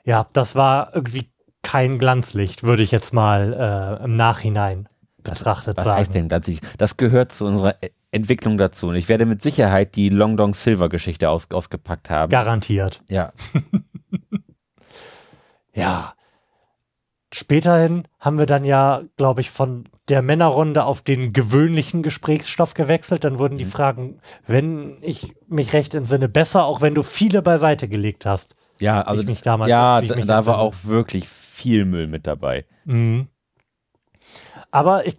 ja, 0.04 0.28
das 0.34 0.56
war 0.56 0.94
irgendwie 0.94 1.32
kein 1.68 1.98
Glanzlicht, 2.00 2.64
würde 2.64 2.82
ich 2.84 2.92
jetzt 2.92 3.14
mal 3.14 3.98
äh, 4.02 4.04
im 4.06 4.16
Nachhinein 4.16 4.88
betrachtet 5.24 5.76
was 5.78 5.84
sagen. 5.84 5.96
Was 5.96 6.08
heißt 6.08 6.16
denn 6.16 6.30
das? 6.30 6.46
Das 6.78 6.96
gehört 6.98 7.32
zu 7.34 7.46
unserer 7.46 7.76
Entwicklung 8.12 8.58
dazu. 8.58 8.88
Und 8.88 8.96
ich 8.96 9.10
werde 9.10 9.26
mit 9.26 9.42
Sicherheit 9.42 9.96
die 9.96 10.08
Long 10.08 10.38
Dong 10.38 10.54
Silver 10.54 10.88
Geschichte 10.88 11.30
aus, 11.30 11.52
ausgepackt 11.52 12.10
haben. 12.10 12.32
Garantiert. 12.32 13.02
Ja. 13.10 13.34
Ja. 15.74 16.14
Späterhin 17.32 18.08
haben 18.20 18.40
wir 18.40 18.46
dann 18.48 18.66
ja, 18.66 19.02
glaube 19.18 19.42
ich, 19.42 19.52
von 19.52 19.88
der 20.10 20.22
Männerrunde 20.24 20.86
auf 20.86 21.02
den 21.04 21.34
gewöhnlichen 21.34 22.02
Gesprächsstoff 22.02 22.74
gewechselt. 22.74 23.24
Dann 23.24 23.38
wurden 23.38 23.58
die 23.60 23.66
Mhm. 23.66 23.70
Fragen, 23.70 24.20
wenn 24.48 24.98
ich 25.02 25.34
mich 25.48 25.74
recht 25.74 25.94
entsinne, 25.94 26.30
besser, 26.30 26.66
auch 26.66 26.82
wenn 26.82 26.96
du 26.96 27.04
viele 27.04 27.42
beiseite 27.44 27.88
gelegt 27.88 28.26
hast. 28.26 28.56
Ja, 28.80 29.02
also 29.02 29.22
ich 29.22 29.28
mich 29.28 29.42
damals- 29.44 29.70
ja, 29.70 30.02
da, 30.02 30.16
da 30.16 30.46
war 30.48 30.58
auch 30.58 30.74
wirklich 30.84 31.28
viel 31.58 31.86
Müll 31.86 32.08
mit 32.08 32.28
dabei. 32.28 32.66
Mhm. 32.86 33.28
Aber 34.70 35.08
ich, 35.08 35.18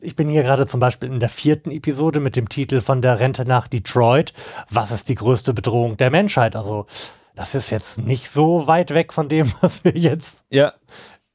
ich 0.00 0.14
bin 0.14 0.28
hier 0.28 0.42
gerade 0.42 0.66
zum 0.66 0.78
Beispiel 0.78 1.08
in 1.10 1.20
der 1.20 1.28
vierten 1.30 1.70
Episode 1.70 2.20
mit 2.20 2.36
dem 2.36 2.48
Titel 2.48 2.80
von 2.80 3.02
der 3.02 3.18
Rente 3.18 3.44
nach 3.44 3.66
Detroit. 3.66 4.32
Was 4.68 4.90
ist 4.92 5.08
die 5.08 5.14
größte 5.14 5.54
Bedrohung 5.54 5.96
der 5.96 6.10
Menschheit? 6.10 6.54
Also, 6.54 6.86
das 7.34 7.54
ist 7.54 7.70
jetzt 7.70 8.04
nicht 8.04 8.28
so 8.30 8.66
weit 8.66 8.92
weg 8.94 9.12
von 9.12 9.28
dem, 9.28 9.50
was 9.62 9.84
wir 9.84 9.96
jetzt 9.96 10.44
Ja. 10.50 10.74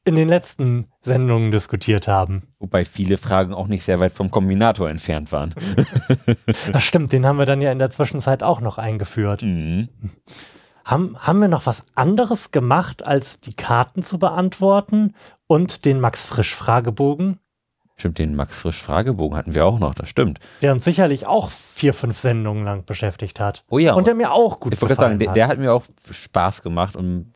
in 0.05 0.15
den 0.15 0.27
letzten 0.29 0.87
Sendungen 1.01 1.51
diskutiert 1.51 2.07
haben. 2.07 2.43
Wobei 2.59 2.85
viele 2.85 3.17
Fragen 3.17 3.53
auch 3.53 3.67
nicht 3.67 3.83
sehr 3.83 3.99
weit 3.99 4.13
vom 4.13 4.29
Kombinator 4.31 4.89
entfernt 4.89 5.31
waren. 5.31 5.53
Das 6.71 6.83
stimmt, 6.83 7.11
den 7.13 7.25
haben 7.25 7.37
wir 7.39 7.45
dann 7.45 7.61
ja 7.61 7.71
in 7.71 7.79
der 7.79 7.89
Zwischenzeit 7.89 8.43
auch 8.43 8.61
noch 8.61 8.77
eingeführt. 8.77 9.41
Mhm. 9.41 9.89
Haben, 10.85 11.17
haben 11.19 11.41
wir 11.41 11.47
noch 11.49 11.65
was 11.65 11.85
anderes 11.95 12.51
gemacht, 12.51 13.05
als 13.05 13.41
die 13.41 13.55
Karten 13.55 14.03
zu 14.03 14.19
beantworten 14.19 15.15
und 15.47 15.83
den 15.83 15.99
Max-Frisch-Fragebogen, 15.99 17.39
Stimmt, 17.97 18.19
den 18.19 18.35
Max 18.35 18.59
Frisch 18.59 18.81
Fragebogen 18.81 19.37
hatten 19.37 19.53
wir 19.53 19.65
auch 19.65 19.79
noch, 19.79 19.95
das 19.95 20.09
stimmt. 20.09 20.39
der 20.61 20.73
uns 20.73 20.83
sicherlich 20.83 21.27
auch 21.27 21.49
vier, 21.49 21.93
fünf 21.93 22.19
Sendungen 22.19 22.65
lang 22.65 22.83
beschäftigt 22.85 23.39
hat. 23.39 23.63
Oh 23.69 23.77
ja. 23.77 23.93
Und 23.93 24.07
der 24.07 24.15
mir 24.15 24.33
auch 24.33 24.59
gut 24.59 24.73
ich 24.73 24.79
gefallen 24.79 24.97
sagen, 24.97 25.19
der, 25.19 25.29
hat. 25.29 25.35
der 25.37 25.47
hat 25.47 25.57
mir 25.59 25.73
auch 25.73 25.83
Spaß 26.11 26.61
gemacht 26.61 26.97
und 26.97 27.33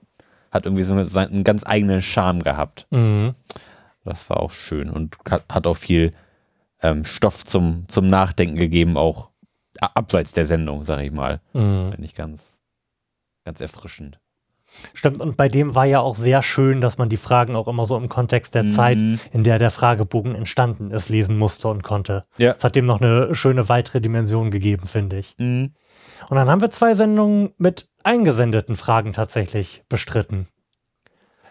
hat 0.51 0.65
irgendwie 0.65 0.83
so 0.83 0.93
eine, 0.93 1.07
einen 1.15 1.45
ganz 1.45 1.65
eigenen 1.65 2.01
Charme 2.01 2.43
gehabt. 2.43 2.87
Mhm. 2.91 3.35
Das 4.03 4.29
war 4.29 4.41
auch 4.41 4.51
schön 4.51 4.89
und 4.89 5.15
hat, 5.29 5.45
hat 5.49 5.65
auch 5.65 5.77
viel 5.77 6.13
ähm, 6.81 7.05
Stoff 7.05 7.45
zum, 7.45 7.87
zum 7.87 8.07
Nachdenken 8.07 8.57
gegeben, 8.57 8.97
auch 8.97 9.29
abseits 9.79 10.33
der 10.33 10.45
Sendung, 10.45 10.83
sag 10.83 10.99
ich 11.01 11.11
mal. 11.11 11.39
Mhm. 11.53 11.91
Finde 11.91 12.05
ich 12.05 12.15
ganz, 12.15 12.58
ganz 13.49 13.61
erfrischend. 13.61 14.19
Stimmt, 14.93 15.21
und 15.21 15.35
bei 15.35 15.47
dem 15.47 15.73
war 15.73 15.85
ja 15.85 15.99
auch 16.01 16.15
sehr 16.15 16.43
schön, 16.43 16.81
dass 16.81 16.99
man 16.99 17.09
die 17.09 17.17
Fragen 17.17 17.55
auch 17.55 17.67
immer 17.67 17.87
so 17.87 17.97
im 17.97 18.07
Kontext 18.07 18.53
der 18.53 18.65
Mhm. 18.65 18.69
Zeit, 18.69 18.99
in 19.31 19.43
der 19.43 19.57
der 19.57 19.71
Fragebogen 19.71 20.35
entstanden 20.35 20.91
ist, 20.91 21.09
lesen 21.09 21.35
musste 21.39 21.67
und 21.69 21.81
konnte. 21.81 22.25
Ja. 22.37 22.53
Es 22.55 22.63
hat 22.63 22.75
dem 22.75 22.85
noch 22.85 23.01
eine 23.01 23.33
schöne 23.33 23.67
weitere 23.67 24.01
Dimension 24.01 24.51
gegeben, 24.51 24.85
finde 24.85 25.17
ich. 25.17 25.33
Mhm. 25.39 25.73
Und 26.29 26.37
dann 26.37 26.47
haben 26.47 26.61
wir 26.61 26.69
zwei 26.69 26.93
Sendungen 26.93 27.49
mit 27.57 27.89
eingesendeten 28.03 28.75
Fragen 28.75 29.13
tatsächlich 29.13 29.81
bestritten. 29.89 30.47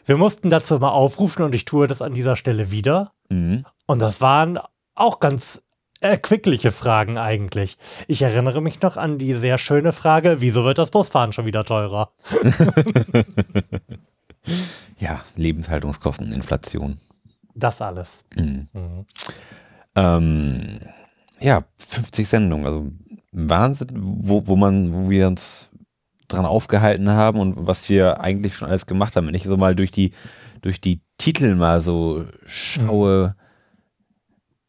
Wir 0.05 0.17
mussten 0.17 0.49
dazu 0.49 0.79
mal 0.79 0.91
aufrufen 0.91 1.43
und 1.43 1.57
ich 1.57 1.65
tue 1.65 1.89
das 1.89 2.01
an 2.01 2.15
dieser 2.15 2.37
Stelle 2.37 2.71
wieder. 2.71 3.11
Mhm. 3.29 3.65
Und 3.87 3.99
das 4.01 4.21
waren 4.21 4.61
auch 4.95 5.19
ganz 5.19 5.65
erquickliche 6.01 6.73
Fragen 6.73 7.19
eigentlich. 7.19 7.77
Ich 8.07 8.23
erinnere 8.23 8.61
mich 8.61 8.83
noch 8.83 8.97
an 8.97 9.19
die 9.19 9.35
sehr 9.35 9.59
schöne 9.59 9.93
Frage, 9.93 10.41
wieso 10.41 10.65
wird 10.65 10.79
das 10.79 10.91
Busfahren 10.91 11.33
schon 11.33 11.47
wieder 11.47 11.65
teurer? 11.65 12.13
Ja, 14.99 15.21
Lebenshaltungskosten, 15.37 16.33
Inflation. 16.33 16.99
Das 17.55 17.81
alles. 17.81 18.25
Mhm. 18.37 18.69
Mhm. 18.73 19.07
Ähm, 19.95 20.79
ja, 21.41 21.65
50 21.79 22.29
Sendungen, 22.29 22.67
also 22.67 22.91
Wahnsinn, 23.33 23.89
wo, 23.93 24.47
wo 24.47 24.57
man, 24.57 24.93
wo 24.93 25.11
wir 25.11 25.29
uns 25.29 25.71
dran 26.27 26.45
aufgehalten 26.45 27.11
haben 27.11 27.41
und 27.41 27.67
was 27.67 27.89
wir 27.89 28.21
eigentlich 28.21 28.57
schon 28.57 28.69
alles 28.69 28.87
gemacht 28.87 29.17
haben. 29.17 29.27
Wenn 29.27 29.35
ich 29.35 29.45
so 29.45 29.57
mal 29.57 29.75
durch 29.75 29.91
die, 29.91 30.13
durch 30.63 30.81
die 30.81 31.01
Titel 31.17 31.55
mal 31.55 31.81
so 31.81 32.25
schaue, 32.47 33.35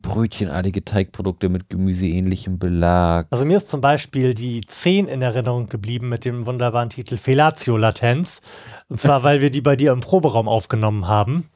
brötchenartige 0.02 0.84
Teigprodukte 0.86 1.50
mit 1.50 1.70
gemüseähnlichem 1.70 2.58
Belag. 2.58 3.28
Also 3.30 3.46
mir 3.46 3.58
ist 3.58 3.70
zum 3.70 3.82
Beispiel 3.82 4.34
die 4.34 4.62
10 4.62 5.08
in 5.08 5.22
Erinnerung 5.22 5.68
geblieben 5.68 6.10
mit 6.10 6.26
dem 6.26 6.46
wunderbaren 6.46 6.90
Titel 6.90 7.18
Fellatio-Latenz. 7.18 8.42
Und 8.88 9.02
zwar, 9.02 9.24
weil 9.24 9.42
wir 9.42 9.50
die 9.50 9.62
bei 9.62 9.76
dir 9.76 9.92
im 9.92 10.00
Proberaum 10.00 10.48
aufgenommen 10.48 11.08
haben. 11.08 11.50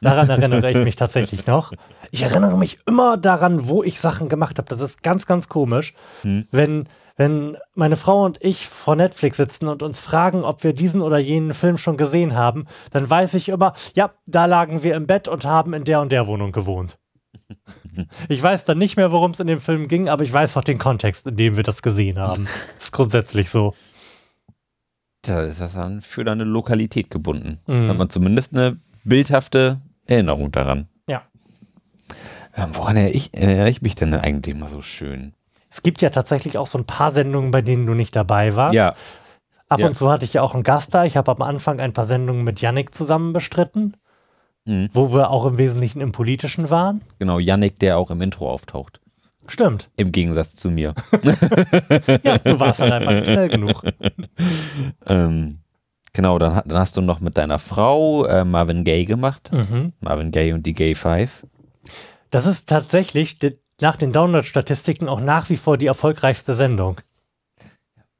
Daran 0.00 0.30
erinnere 0.30 0.70
ich 0.70 0.78
mich 0.78 0.96
tatsächlich 0.96 1.46
noch. 1.46 1.72
Ich 2.10 2.22
erinnere 2.22 2.56
mich 2.56 2.78
immer 2.86 3.16
daran, 3.16 3.68
wo 3.68 3.82
ich 3.82 4.00
Sachen 4.00 4.28
gemacht 4.28 4.58
habe. 4.58 4.68
Das 4.68 4.80
ist 4.80 5.02
ganz, 5.02 5.26
ganz 5.26 5.48
komisch. 5.48 5.94
Hm. 6.22 6.46
Wenn, 6.50 6.88
wenn 7.16 7.58
meine 7.74 7.96
Frau 7.96 8.24
und 8.24 8.42
ich 8.42 8.66
vor 8.66 8.96
Netflix 8.96 9.36
sitzen 9.36 9.68
und 9.68 9.82
uns 9.82 10.00
fragen, 10.00 10.42
ob 10.42 10.64
wir 10.64 10.72
diesen 10.72 11.02
oder 11.02 11.18
jenen 11.18 11.52
Film 11.52 11.76
schon 11.76 11.98
gesehen 11.98 12.34
haben, 12.34 12.66
dann 12.92 13.08
weiß 13.10 13.34
ich 13.34 13.50
immer, 13.50 13.74
ja, 13.94 14.12
da 14.26 14.46
lagen 14.46 14.82
wir 14.82 14.94
im 14.94 15.06
Bett 15.06 15.28
und 15.28 15.44
haben 15.44 15.74
in 15.74 15.84
der 15.84 16.00
und 16.00 16.12
der 16.12 16.26
Wohnung 16.26 16.52
gewohnt. 16.52 16.98
Ich 18.28 18.42
weiß 18.42 18.64
dann 18.64 18.78
nicht 18.78 18.96
mehr, 18.96 19.12
worum 19.12 19.32
es 19.32 19.40
in 19.40 19.46
dem 19.46 19.60
Film 19.60 19.88
ging, 19.88 20.08
aber 20.08 20.22
ich 20.22 20.32
weiß 20.32 20.54
noch 20.54 20.64
den 20.64 20.78
Kontext, 20.78 21.26
in 21.26 21.36
dem 21.36 21.56
wir 21.56 21.62
das 21.62 21.82
gesehen 21.82 22.18
haben. 22.18 22.46
ist 22.78 22.92
grundsätzlich 22.92 23.50
so. 23.50 23.74
Da 25.22 25.42
ist 25.42 25.60
das 25.60 25.74
dann 25.74 26.00
für 26.00 26.24
deine 26.24 26.44
Lokalität 26.44 27.10
gebunden. 27.10 27.58
Mhm. 27.66 27.82
Da 27.82 27.88
hat 27.88 27.98
man 27.98 28.10
zumindest 28.10 28.54
eine 28.54 28.78
bildhafte 29.04 29.80
Erinnerung 30.06 30.50
daran. 30.50 30.88
Ja. 31.08 31.22
Ähm, 32.56 32.70
woran 32.72 32.96
erinnere 32.96 33.16
ich, 33.16 33.34
erinnere 33.34 33.70
ich 33.70 33.82
mich 33.82 33.94
denn 33.94 34.14
eigentlich 34.14 34.56
mal 34.56 34.70
so 34.70 34.80
schön? 34.80 35.34
Es 35.68 35.82
gibt 35.82 36.02
ja 36.02 36.10
tatsächlich 36.10 36.58
auch 36.58 36.66
so 36.66 36.78
ein 36.78 36.86
paar 36.86 37.10
Sendungen, 37.10 37.50
bei 37.50 37.62
denen 37.62 37.86
du 37.86 37.94
nicht 37.94 38.16
dabei 38.16 38.56
warst. 38.56 38.74
Ja, 38.74 38.94
Ab 39.70 39.78
ja. 39.78 39.86
und 39.86 39.94
zu 39.94 40.10
hatte 40.10 40.24
ich 40.24 40.34
ja 40.34 40.42
auch 40.42 40.54
einen 40.54 40.64
Gast 40.64 40.94
da. 40.94 41.04
Ich 41.04 41.16
habe 41.16 41.30
am 41.30 41.42
Anfang 41.42 41.78
ein 41.78 41.92
paar 41.92 42.06
Sendungen 42.06 42.42
mit 42.42 42.60
Yannick 42.60 42.92
zusammen 42.92 43.32
bestritten, 43.32 43.96
Mhm. 44.66 44.90
wo 44.92 45.12
wir 45.12 45.30
auch 45.30 45.46
im 45.46 45.58
Wesentlichen 45.58 46.00
im 46.00 46.12
Politischen 46.12 46.70
waren. 46.70 47.00
genau, 47.18 47.38
Yannick, 47.38 47.78
der 47.78 47.98
auch 47.98 48.10
im 48.10 48.20
Intro 48.20 48.50
auftaucht. 48.50 49.00
Stimmt. 49.46 49.90
Im 49.96 50.12
Gegensatz 50.12 50.54
zu 50.56 50.70
mir. 50.70 50.94
Ja, 52.22 52.38
du 52.38 52.60
warst 52.60 52.80
halt 52.80 52.92
einfach 52.92 53.12
nicht 53.12 53.24
schnell 53.26 53.48
genug. 53.48 53.82
ähm, 55.06 55.58
genau, 56.12 56.38
dann, 56.38 56.62
dann 56.66 56.78
hast 56.78 56.96
du 56.96 57.00
noch 57.00 57.20
mit 57.20 57.36
deiner 57.36 57.58
Frau 57.58 58.24
äh, 58.26 58.44
Marvin 58.44 58.84
Gaye 58.84 59.06
gemacht. 59.06 59.50
Mhm. 59.52 59.92
Marvin 60.00 60.30
Gaye 60.30 60.52
und 60.52 60.66
die 60.66 60.74
Gay 60.74 60.94
Five. 60.94 61.46
Das 62.30 62.46
ist 62.46 62.68
tatsächlich 62.68 63.38
nach 63.80 63.96
den 63.96 64.12
Download-Statistiken 64.12 65.08
auch 65.08 65.20
nach 65.20 65.48
wie 65.50 65.56
vor 65.56 65.78
die 65.78 65.86
erfolgreichste 65.86 66.54
Sendung. 66.54 66.98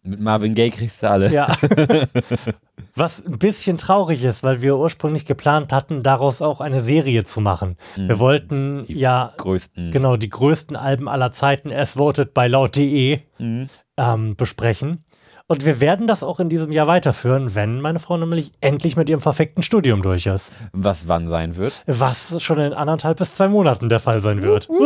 Mit 0.02 0.18
Marvin 0.20 0.54
Gaye 0.54 0.70
kriegst 0.70 1.02
du 1.02 1.10
alle. 1.10 1.30
Ja. 1.32 1.48
Was 2.94 3.24
ein 3.24 3.38
bisschen 3.38 3.78
traurig 3.78 4.24
ist, 4.24 4.42
weil 4.42 4.62
wir 4.62 4.76
ursprünglich 4.78 5.26
geplant 5.26 5.72
hatten, 5.72 6.02
daraus 6.02 6.42
auch 6.42 6.60
eine 6.60 6.80
Serie 6.80 7.24
zu 7.24 7.40
machen. 7.40 7.76
Wir 7.96 8.18
wollten 8.18 8.86
Die 8.86 8.94
ja 8.98 9.32
Größten. 9.36 9.92
genau 9.92 10.16
die 10.16 10.28
größten 10.30 10.76
Alben 10.76 11.08
aller 11.08 11.30
Zeiten, 11.30 11.72
as 11.72 11.96
voted 11.98 12.34
by 12.34 12.46
laut.de, 12.46 13.20
Mhm. 13.38 13.68
ähm, 13.96 14.36
besprechen. 14.36 15.04
Und 15.50 15.64
wir 15.64 15.80
werden 15.80 16.06
das 16.06 16.22
auch 16.22 16.38
in 16.38 16.48
diesem 16.48 16.70
Jahr 16.70 16.86
weiterführen, 16.86 17.56
wenn 17.56 17.80
meine 17.80 17.98
Frau 17.98 18.16
nämlich 18.16 18.52
endlich 18.60 18.94
mit 18.96 19.08
ihrem 19.08 19.20
verfickten 19.20 19.64
Studium 19.64 20.00
durch 20.00 20.26
ist. 20.26 20.52
Was 20.72 21.08
wann 21.08 21.28
sein 21.28 21.56
wird. 21.56 21.82
Was 21.88 22.40
schon 22.40 22.60
in 22.60 22.72
anderthalb 22.72 23.18
bis 23.18 23.32
zwei 23.32 23.48
Monaten 23.48 23.88
der 23.88 23.98
Fall 23.98 24.20
sein 24.20 24.42
wird. 24.42 24.68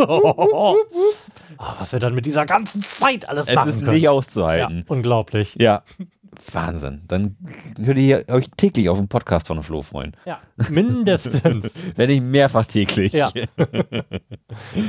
Ah, 1.57 1.73
was 1.79 1.93
wir 1.93 1.99
dann 1.99 2.13
mit 2.15 2.25
dieser 2.25 2.45
ganzen 2.45 2.81
Zeit 2.81 3.29
alles 3.29 3.47
Es 3.47 3.55
machen 3.55 3.69
ist 3.69 3.79
können. 3.79 3.93
nicht 3.93 4.03
ja, 4.03 4.11
auszuhalten. 4.11 4.83
unglaublich. 4.89 5.55
Ja. 5.57 5.83
Wahnsinn. 6.51 7.03
Dann 7.07 7.37
könnt 7.75 7.97
ihr 7.97 8.25
euch 8.29 8.47
täglich 8.57 8.89
auf 8.89 8.97
den 8.97 9.07
Podcast 9.07 9.47
von 9.47 9.61
Flo 9.63 9.81
freuen. 9.81 10.15
Ja, 10.25 10.39
mindestens. 10.69 11.77
Wenn 11.95 12.09
nicht 12.09 12.23
mehrfach 12.23 12.65
täglich. 12.65 13.13
Ja. 13.13 13.31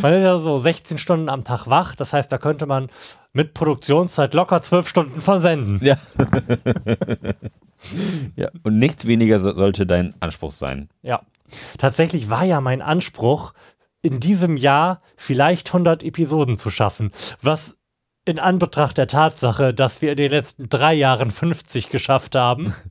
Man 0.03 0.13
ist 0.13 0.23
ja 0.23 0.39
so 0.39 0.59
16 0.59 0.99
Stunden 0.99 1.29
am 1.29 1.45
Tag 1.45 1.67
wach. 1.67 1.95
Das 1.95 2.13
heißt, 2.13 2.31
da 2.31 2.39
könnte 2.39 2.67
man 2.67 2.89
mit 3.33 3.55
Produktionszeit 3.55 4.35
locker 4.35 4.63
12 4.63 4.89
Stunden 4.89 5.21
versenden. 5.21 5.85
Ja. 5.85 5.99
ja. 8.37 8.51
Und 8.63 8.79
nichts 8.79 9.07
weniger 9.07 9.41
so, 9.41 9.55
sollte 9.55 9.87
dein 9.87 10.15
Anspruch 10.21 10.53
sein. 10.53 10.89
Ja. 11.03 11.23
Tatsächlich 11.79 12.31
war 12.31 12.45
ja 12.45 12.61
mein 12.61 12.83
Anspruch, 12.83 13.53
in 14.03 14.21
diesem 14.21 14.57
Jahr 14.57 15.01
vielleicht 15.17 15.69
100 15.69 16.03
Episoden 16.03 16.59
zu 16.59 16.71
schaffen. 16.71 17.11
Was 17.43 17.79
in 18.27 18.39
Anbetracht 18.39 18.99
der 18.99 19.07
Tatsache, 19.07 19.73
dass 19.73 20.03
wir 20.03 20.11
in 20.11 20.17
den 20.19 20.31
letzten 20.31 20.69
drei 20.69 20.93
Jahren 20.93 21.31
50 21.31 21.89
geschafft 21.89 22.35
haben, 22.35 22.75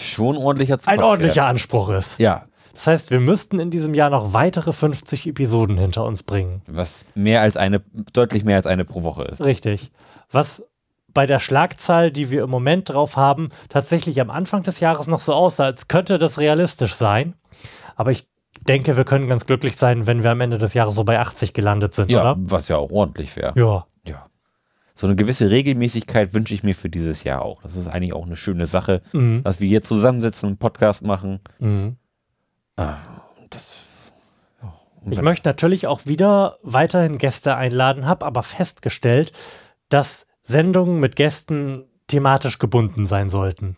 Schon 0.00 0.36
ordentlicher 0.36 0.74
ein 0.74 0.80
Zuwachs 0.80 0.98
ordentlicher 1.02 1.46
Anspruch 1.46 1.88
ist. 1.88 2.18
Ja. 2.20 2.44
Das 2.74 2.86
heißt, 2.86 3.10
wir 3.10 3.18
müssten 3.18 3.58
in 3.58 3.72
diesem 3.72 3.92
Jahr 3.92 4.08
noch 4.08 4.32
weitere 4.32 4.72
50 4.72 5.26
Episoden 5.26 5.78
hinter 5.78 6.04
uns 6.04 6.22
bringen. 6.22 6.62
Was 6.68 7.04
mehr 7.16 7.40
als 7.42 7.56
eine, 7.56 7.82
deutlich 8.12 8.44
mehr 8.44 8.56
als 8.56 8.66
eine 8.66 8.84
pro 8.84 9.02
Woche 9.02 9.24
ist. 9.24 9.44
Richtig. 9.44 9.90
Was 10.30 10.62
bei 11.12 11.26
der 11.26 11.40
Schlagzahl, 11.40 12.12
die 12.12 12.30
wir 12.30 12.44
im 12.44 12.50
Moment 12.50 12.90
drauf 12.90 13.16
haben, 13.16 13.48
tatsächlich 13.68 14.20
am 14.20 14.30
Anfang 14.30 14.62
des 14.62 14.78
Jahres 14.78 15.08
noch 15.08 15.20
so 15.20 15.34
aussah, 15.34 15.64
als 15.64 15.88
könnte 15.88 16.18
das 16.18 16.38
realistisch 16.38 16.94
sein. 16.94 17.34
Aber 17.96 18.12
ich 18.12 18.28
denke, 18.60 18.96
wir 18.96 19.04
können 19.04 19.26
ganz 19.26 19.44
glücklich 19.46 19.76
sein, 19.76 20.06
wenn 20.06 20.22
wir 20.22 20.30
am 20.30 20.40
Ende 20.40 20.58
des 20.58 20.74
Jahres 20.74 20.94
so 20.94 21.02
bei 21.02 21.18
80 21.18 21.54
gelandet 21.54 21.94
sind, 21.94 22.10
Ja, 22.10 22.20
oder? 22.20 22.36
was 22.38 22.68
ja 22.68 22.76
auch 22.76 22.92
ordentlich 22.92 23.34
wäre. 23.34 23.54
Ja. 23.58 23.86
So 24.98 25.06
eine 25.06 25.14
gewisse 25.14 25.48
Regelmäßigkeit 25.48 26.34
wünsche 26.34 26.54
ich 26.54 26.64
mir 26.64 26.74
für 26.74 26.90
dieses 26.90 27.22
Jahr 27.22 27.42
auch. 27.42 27.62
Das 27.62 27.76
ist 27.76 27.86
eigentlich 27.86 28.12
auch 28.14 28.26
eine 28.26 28.34
schöne 28.34 28.66
Sache, 28.66 29.00
Mhm. 29.12 29.44
dass 29.44 29.60
wir 29.60 29.68
hier 29.68 29.80
zusammensitzen 29.80 30.48
und 30.48 30.50
einen 30.54 30.58
Podcast 30.58 31.04
machen. 31.04 31.38
Mhm. 31.60 31.96
Das, 32.76 33.76
Ich 35.08 35.22
möchte 35.22 35.48
natürlich 35.48 35.86
auch 35.86 36.06
wieder 36.06 36.58
weiterhin 36.64 37.16
Gäste 37.18 37.54
einladen, 37.54 38.06
habe 38.06 38.26
aber 38.26 38.42
festgestellt, 38.42 39.32
dass 39.88 40.26
Sendungen 40.42 40.98
mit 40.98 41.14
Gästen 41.14 41.84
thematisch 42.08 42.58
gebunden 42.58 43.06
sein 43.06 43.30
sollten. 43.30 43.76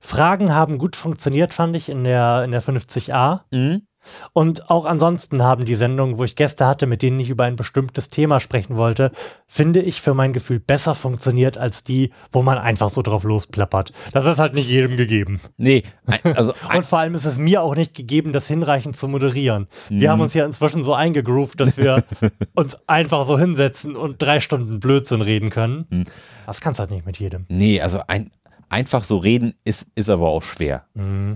Fragen 0.00 0.54
haben 0.54 0.76
gut 0.76 0.96
funktioniert, 0.96 1.54
fand 1.54 1.76
ich, 1.76 1.88
in 1.88 2.04
der, 2.04 2.44
in 2.44 2.50
der 2.50 2.62
50a. 2.62 3.40
Mhm. 3.50 3.86
Und 4.32 4.70
auch 4.70 4.84
ansonsten 4.84 5.42
haben 5.42 5.64
die 5.64 5.74
Sendungen, 5.74 6.18
wo 6.18 6.24
ich 6.24 6.36
Gäste 6.36 6.66
hatte, 6.66 6.86
mit 6.86 7.02
denen 7.02 7.20
ich 7.20 7.30
über 7.30 7.44
ein 7.44 7.56
bestimmtes 7.56 8.10
Thema 8.10 8.40
sprechen 8.40 8.76
wollte, 8.76 9.12
finde 9.46 9.80
ich 9.80 10.00
für 10.00 10.14
mein 10.14 10.32
Gefühl 10.32 10.60
besser 10.60 10.94
funktioniert 10.94 11.58
als 11.58 11.84
die, 11.84 12.10
wo 12.30 12.42
man 12.42 12.58
einfach 12.58 12.90
so 12.90 13.02
drauf 13.02 13.24
losplappert. 13.24 13.92
Das 14.12 14.26
ist 14.26 14.38
halt 14.38 14.54
nicht 14.54 14.68
jedem 14.68 14.96
gegeben. 14.96 15.40
Nee, 15.56 15.84
also 16.24 16.52
Und 16.74 16.84
vor 16.84 16.98
allem 16.98 17.14
ist 17.14 17.24
es 17.24 17.38
mir 17.38 17.62
auch 17.62 17.74
nicht 17.74 17.94
gegeben, 17.94 18.32
das 18.32 18.46
hinreichend 18.46 18.96
zu 18.96 19.08
moderieren. 19.08 19.66
Wir 19.88 20.10
haben 20.10 20.20
uns 20.20 20.34
ja 20.34 20.44
inzwischen 20.44 20.84
so 20.84 20.94
eingegroovt, 20.94 21.60
dass 21.60 21.76
wir 21.76 22.04
uns 22.54 22.78
einfach 22.88 23.26
so 23.26 23.38
hinsetzen 23.38 23.96
und 23.96 24.20
drei 24.20 24.40
Stunden 24.40 24.80
Blödsinn 24.80 25.20
reden 25.20 25.50
können. 25.50 26.06
Das 26.46 26.60
kannst 26.60 26.80
halt 26.80 26.90
nicht 26.90 27.06
mit 27.06 27.18
jedem. 27.18 27.46
nee, 27.48 27.80
also 27.80 28.00
ein, 28.06 28.30
einfach 28.68 29.04
so 29.04 29.16
reden 29.18 29.54
ist, 29.64 29.86
ist 29.94 30.10
aber 30.10 30.28
auch 30.28 30.42
schwer. 30.42 30.84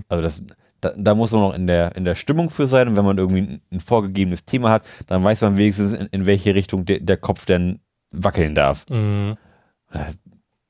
Also 0.09 0.21
das, 0.21 0.43
da, 0.83 0.93
da 0.97 1.15
muss 1.15 1.31
man 1.31 1.41
noch 1.41 1.53
in 1.53 1.67
der, 1.67 1.95
in 1.95 2.05
der 2.05 2.15
Stimmung 2.15 2.49
für 2.49 2.67
sein 2.67 2.87
und 2.87 2.95
wenn 2.95 3.05
man 3.05 3.17
irgendwie 3.17 3.41
ein, 3.41 3.61
ein 3.71 3.79
vorgegebenes 3.79 4.45
Thema 4.45 4.69
hat, 4.71 4.83
dann 5.07 5.23
weiß 5.23 5.41
man 5.41 5.57
wenigstens, 5.57 5.93
in, 5.93 6.07
in 6.11 6.25
welche 6.25 6.55
Richtung 6.55 6.85
de, 6.85 6.99
der 6.99 7.17
Kopf 7.17 7.45
denn 7.45 7.79
wackeln 8.11 8.55
darf. 8.55 8.85
Mhm. 8.89 9.35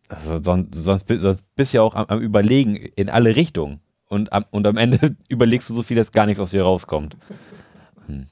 Also 0.10 0.42
sonst, 0.42 0.76
sonst, 0.76 1.08
sonst 1.10 1.44
bist 1.56 1.74
du 1.74 1.78
ja 1.78 1.82
auch 1.84 1.96
am, 1.96 2.06
am 2.08 2.20
Überlegen 2.22 2.76
in 2.76 3.10
alle 3.10 3.36
Richtungen. 3.36 3.80
Und 4.10 4.32
am, 4.32 4.46
und 4.52 4.68
am 4.68 4.78
Ende 4.78 5.16
überlegst 5.30 5.70
du 5.70 5.74
so 5.74 5.82
viel, 5.84 5.98
dass 5.98 6.12
gar 6.12 6.26
nichts 6.26 6.40
aus 6.40 6.52
dir 6.52 6.64
rauskommt. 6.64 7.18
Hm. 8.06 8.28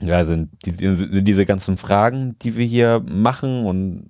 Ja, 0.00 0.24
sind, 0.24 0.50
die, 0.66 0.72
sind 0.72 1.24
diese 1.24 1.46
ganzen 1.46 1.76
Fragen, 1.78 2.36
die 2.42 2.56
wir 2.56 2.66
hier 2.66 3.02
machen 3.08 3.64
und 3.64 4.08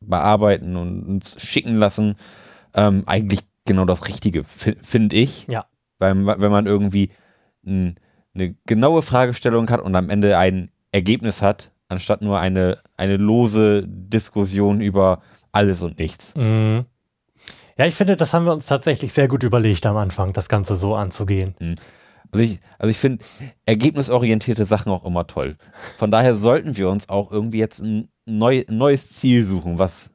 bearbeiten 0.00 0.76
und 0.76 1.02
uns 1.02 1.40
schicken 1.42 1.76
lassen, 1.76 2.14
ähm, 2.74 3.02
eigentlich 3.06 3.40
genau 3.64 3.84
das 3.84 4.06
Richtige, 4.08 4.44
fi- 4.44 4.76
finde 4.80 5.16
ich. 5.16 5.46
Ja. 5.48 5.66
Weil, 5.98 6.26
wenn 6.26 6.50
man 6.50 6.66
irgendwie 6.66 7.10
n, 7.64 7.96
eine 8.34 8.54
genaue 8.66 9.02
Fragestellung 9.02 9.68
hat 9.70 9.80
und 9.80 9.94
am 9.94 10.10
Ende 10.10 10.36
ein 10.38 10.70
Ergebnis 10.92 11.42
hat, 11.42 11.72
anstatt 11.88 12.22
nur 12.22 12.38
eine, 12.38 12.78
eine 12.96 13.16
lose 13.16 13.84
Diskussion 13.86 14.80
über 14.80 15.22
alles 15.52 15.82
und 15.82 15.98
nichts. 15.98 16.34
Mhm. 16.36 16.84
Ja, 17.78 17.86
ich 17.86 17.94
finde, 17.94 18.16
das 18.16 18.32
haben 18.32 18.46
wir 18.46 18.52
uns 18.52 18.66
tatsächlich 18.66 19.12
sehr 19.12 19.28
gut 19.28 19.42
überlegt 19.42 19.84
am 19.86 19.96
Anfang, 19.96 20.32
das 20.32 20.48
Ganze 20.48 20.76
so 20.76 20.94
anzugehen. 20.94 21.54
Also 22.32 22.44
ich, 22.44 22.60
also 22.78 22.90
ich 22.90 22.98
finde 22.98 23.24
ergebnisorientierte 23.66 24.64
Sachen 24.64 24.90
auch 24.90 25.04
immer 25.04 25.26
toll. 25.26 25.56
Von 25.96 26.10
daher 26.10 26.34
sollten 26.34 26.76
wir 26.76 26.88
uns 26.88 27.08
auch 27.08 27.30
irgendwie 27.30 27.58
jetzt 27.58 27.80
ein 27.80 28.08
neu, 28.24 28.64
neues 28.68 29.10
Ziel 29.10 29.44
suchen, 29.44 29.78
was, 29.78 30.10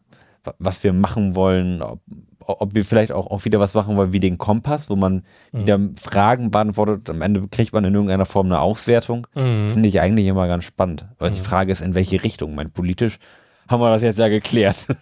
was 0.58 0.84
wir 0.84 0.94
machen 0.94 1.36
wollen, 1.36 1.82
ob, 1.82 2.02
ob 2.46 2.76
wir 2.76 2.84
vielleicht 2.84 3.12
auch, 3.12 3.28
auch 3.28 3.46
wieder 3.46 3.60
was 3.60 3.74
machen 3.74 3.98
wollen 3.98 4.14
wie 4.14 4.20
den 4.20 4.38
Kompass, 4.38 4.90
wo 4.90 4.96
man 4.96 5.24
wieder 5.52 5.80
Fragen 6.02 6.52
beantwortet. 6.52 7.10
Am 7.10 7.22
Ende 7.22 7.48
kriegt 7.48 7.74
man 7.74 7.84
in 7.86 7.94
irgendeiner 7.94 8.26
Form 8.26 8.48
eine 8.48 8.60
Auswertung. 8.60 9.28
Mhm. 9.36 9.70
Finde 9.70 9.90
ich 9.90 10.00
eigentlich 10.02 10.28
immer 10.28 10.48
ganz 10.48 10.64
spannend. 10.64 11.06
Aber 11.18 11.30
die 11.30 11.40
Frage 11.40 11.72
ist, 11.72 11.82
in 11.82 11.96
welche 11.96 12.24
Richtung? 12.24 12.56
Mein 12.56 12.72
politisch 12.72 13.20
haben 13.68 13.82
wir 13.82 13.90
das 13.90 14.02
jetzt 14.02 14.20
ja 14.20 14.28
geklärt. 14.28 14.88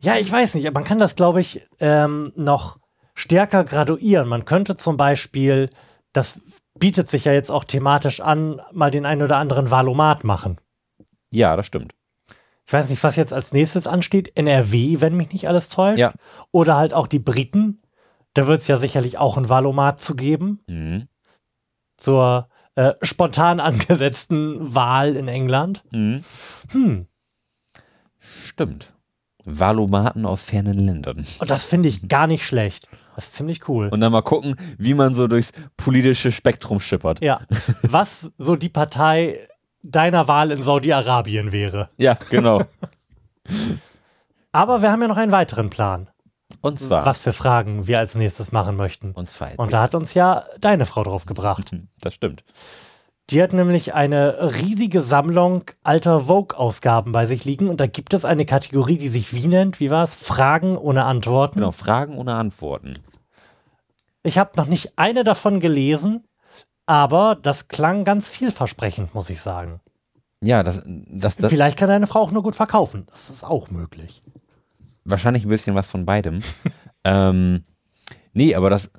Ja, 0.00 0.16
ich 0.16 0.30
weiß 0.30 0.54
nicht, 0.54 0.72
man 0.72 0.84
kann 0.84 0.98
das, 0.98 1.14
glaube 1.14 1.40
ich, 1.40 1.66
ähm, 1.80 2.32
noch 2.36 2.78
stärker 3.14 3.64
graduieren. 3.64 4.28
Man 4.28 4.44
könnte 4.44 4.76
zum 4.76 4.96
Beispiel, 4.96 5.70
das 6.12 6.40
bietet 6.78 7.08
sich 7.08 7.24
ja 7.24 7.32
jetzt 7.32 7.50
auch 7.50 7.64
thematisch 7.64 8.20
an, 8.20 8.60
mal 8.72 8.90
den 8.90 9.06
einen 9.06 9.22
oder 9.22 9.36
anderen 9.36 9.70
Valomat 9.70 10.24
machen. 10.24 10.58
ja, 11.30 11.56
das 11.56 11.66
stimmt. 11.66 11.94
Ich 12.66 12.72
weiß 12.72 12.88
nicht, 12.88 13.02
was 13.02 13.16
jetzt 13.16 13.32
als 13.32 13.52
nächstes 13.52 13.86
ansteht. 13.86 14.32
NRW, 14.36 15.00
wenn 15.00 15.16
mich 15.16 15.32
nicht 15.32 15.48
alles 15.48 15.68
täuscht. 15.68 15.98
Ja. 15.98 16.12
Oder 16.52 16.76
halt 16.76 16.94
auch 16.94 17.06
die 17.06 17.18
Briten. 17.18 17.82
Da 18.34 18.46
wird 18.46 18.60
es 18.60 18.68
ja 18.68 18.76
sicherlich 18.76 19.18
auch 19.18 19.36
ein 19.36 19.48
Valomat 19.48 20.00
zu 20.00 20.14
geben. 20.14 20.60
Mhm. 20.66 21.08
Zur 21.96 22.48
äh, 22.74 22.94
spontan 23.02 23.60
angesetzten 23.60 24.74
Wahl 24.74 25.16
in 25.16 25.28
England. 25.28 25.84
Mhm. 25.92 26.24
Hm. 26.70 27.06
Stimmt. 28.18 28.94
Valomaten 29.44 30.24
aus 30.24 30.44
fernen 30.44 30.78
Ländern. 30.78 31.26
Und 31.40 31.50
das 31.50 31.66
finde 31.66 31.88
ich 31.88 32.08
gar 32.08 32.26
nicht 32.26 32.46
schlecht. 32.46 32.88
Das 33.16 33.26
ist 33.26 33.34
ziemlich 33.34 33.68
cool. 33.68 33.88
Und 33.88 34.00
dann 34.00 34.12
mal 34.12 34.22
gucken, 34.22 34.56
wie 34.78 34.94
man 34.94 35.14
so 35.14 35.26
durchs 35.26 35.52
politische 35.76 36.32
Spektrum 36.32 36.80
schippert. 36.80 37.22
Ja. 37.22 37.40
Was 37.82 38.32
so 38.38 38.56
die 38.56 38.68
Partei 38.68 39.48
deiner 39.82 40.28
Wahl 40.28 40.50
in 40.50 40.62
Saudi-Arabien 40.62 41.52
wäre. 41.52 41.88
Ja, 41.96 42.16
genau. 42.30 42.62
Aber 44.52 44.82
wir 44.82 44.90
haben 44.92 45.02
ja 45.02 45.08
noch 45.08 45.16
einen 45.16 45.32
weiteren 45.32 45.70
Plan, 45.70 46.08
Und 46.60 46.78
zwar. 46.78 47.06
was 47.06 47.20
für 47.22 47.32
Fragen 47.32 47.86
wir 47.86 47.98
als 47.98 48.14
nächstes 48.14 48.52
machen 48.52 48.76
möchten. 48.76 49.12
Und 49.12 49.28
zwar. 49.28 49.58
Und 49.58 49.72
da 49.72 49.82
hat 49.82 49.94
uns 49.94 50.14
ja 50.14 50.44
deine 50.60 50.84
Frau 50.84 51.02
drauf 51.02 51.26
gebracht. 51.26 51.70
Hm, 51.70 51.88
das 52.00 52.14
stimmt. 52.14 52.44
Die 53.30 53.42
hat 53.42 53.52
nämlich 53.52 53.94
eine 53.94 54.52
riesige 54.54 55.00
Sammlung 55.00 55.64
alter 55.82 56.22
Vogue-Ausgaben 56.22 57.12
bei 57.12 57.24
sich 57.24 57.44
liegen 57.44 57.68
und 57.68 57.80
da 57.80 57.86
gibt 57.86 58.14
es 58.14 58.24
eine 58.24 58.44
Kategorie, 58.44 58.98
die 58.98 59.08
sich 59.08 59.32
wie 59.32 59.46
nennt? 59.46 59.80
Wie 59.80 59.90
war 59.90 60.04
es? 60.04 60.16
Fragen 60.16 60.76
ohne 60.76 61.04
Antworten. 61.04 61.60
Genau, 61.60 61.70
Fragen 61.70 62.18
ohne 62.18 62.34
Antworten. 62.34 62.98
Ich 64.22 64.38
habe 64.38 64.50
noch 64.56 64.66
nicht 64.66 64.98
eine 64.98 65.24
davon 65.24 65.60
gelesen, 65.60 66.24
aber 66.92 67.38
das 67.40 67.68
klang 67.68 68.04
ganz 68.04 68.28
vielversprechend, 68.28 69.14
muss 69.14 69.30
ich 69.30 69.40
sagen. 69.40 69.80
Ja, 70.42 70.62
das, 70.62 70.82
das, 70.84 71.36
das 71.36 71.50
Vielleicht 71.50 71.78
kann 71.78 71.88
deine 71.88 72.06
Frau 72.06 72.20
auch 72.20 72.32
nur 72.32 72.42
gut 72.42 72.54
verkaufen. 72.54 73.06
Das 73.10 73.30
ist 73.30 73.44
auch 73.44 73.70
möglich. 73.70 74.22
wahrscheinlich 75.02 75.46
ein 75.46 75.48
bisschen 75.48 75.74
was 75.74 75.90
von 75.90 76.04
beidem. 76.04 76.40
ähm, 77.04 77.64
nee, 78.34 78.54
aber 78.54 78.68
das 78.68 78.90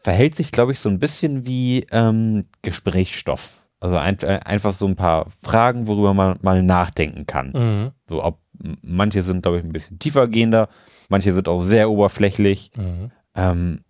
verhält 0.00 0.36
sich, 0.36 0.52
glaube 0.52 0.70
ich, 0.70 0.78
so 0.78 0.88
ein 0.88 1.00
bisschen 1.00 1.46
wie 1.46 1.84
ähm, 1.90 2.44
Gesprächsstoff. 2.62 3.60
Also 3.80 3.96
ein, 3.96 4.16
äh, 4.20 4.38
einfach 4.44 4.72
so 4.72 4.86
ein 4.86 4.94
paar 4.94 5.26
Fragen, 5.42 5.88
worüber 5.88 6.14
man 6.14 6.38
mal 6.42 6.62
nachdenken 6.62 7.26
kann. 7.26 7.50
Mhm. 7.50 7.90
So, 8.08 8.22
ob 8.22 8.38
manche 8.82 9.24
sind, 9.24 9.42
glaube 9.42 9.58
ich, 9.58 9.64
ein 9.64 9.72
bisschen 9.72 9.98
tiefergehender, 9.98 10.68
manche 11.08 11.32
sind 11.34 11.48
auch 11.48 11.62
sehr 11.62 11.90
oberflächlich. 11.90 12.70
Mhm. 12.76 13.10
Ähm, 13.34 13.80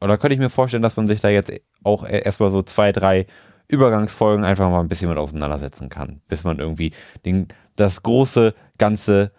oder 0.00 0.18
könnte 0.18 0.34
ich 0.34 0.40
mir 0.40 0.50
vorstellen, 0.50 0.82
dass 0.82 0.96
man 0.96 1.08
sich 1.08 1.20
da 1.20 1.28
jetzt 1.28 1.52
auch 1.82 2.04
e- 2.04 2.20
erstmal 2.20 2.50
so 2.50 2.62
zwei, 2.62 2.92
drei 2.92 3.26
Übergangsfolgen 3.68 4.44
einfach 4.44 4.70
mal 4.70 4.80
ein 4.80 4.88
bisschen 4.88 5.08
mit 5.08 5.18
auseinandersetzen 5.18 5.88
kann, 5.88 6.20
bis 6.28 6.44
man 6.44 6.58
irgendwie 6.58 6.92
den, 7.24 7.48
das 7.74 8.02
große 8.02 8.54
Ganze 8.78 9.32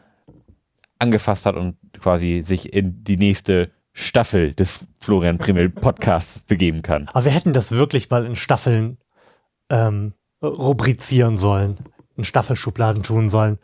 angefasst 0.99 1.45
hat 1.45 1.55
und 1.55 1.77
quasi 1.99 2.43
sich 2.45 2.73
in 2.73 3.03
die 3.03 3.17
nächste 3.17 3.71
Staffel 3.93 4.53
des 4.53 4.85
Florian 4.99 5.37
Primel 5.37 5.69
Podcasts 5.69 6.39
begeben 6.47 6.81
kann. 6.81 7.07
Aber 7.13 7.25
wir 7.25 7.31
hätten 7.31 7.53
das 7.53 7.71
wirklich 7.71 8.09
mal 8.09 8.25
in 8.25 8.35
Staffeln 8.35 8.97
ähm, 9.69 10.13
rubrizieren 10.41 11.37
sollen, 11.37 11.77
in 12.15 12.23
Staffelschubladen 12.23 13.03
tun 13.03 13.29
sollen. 13.29 13.57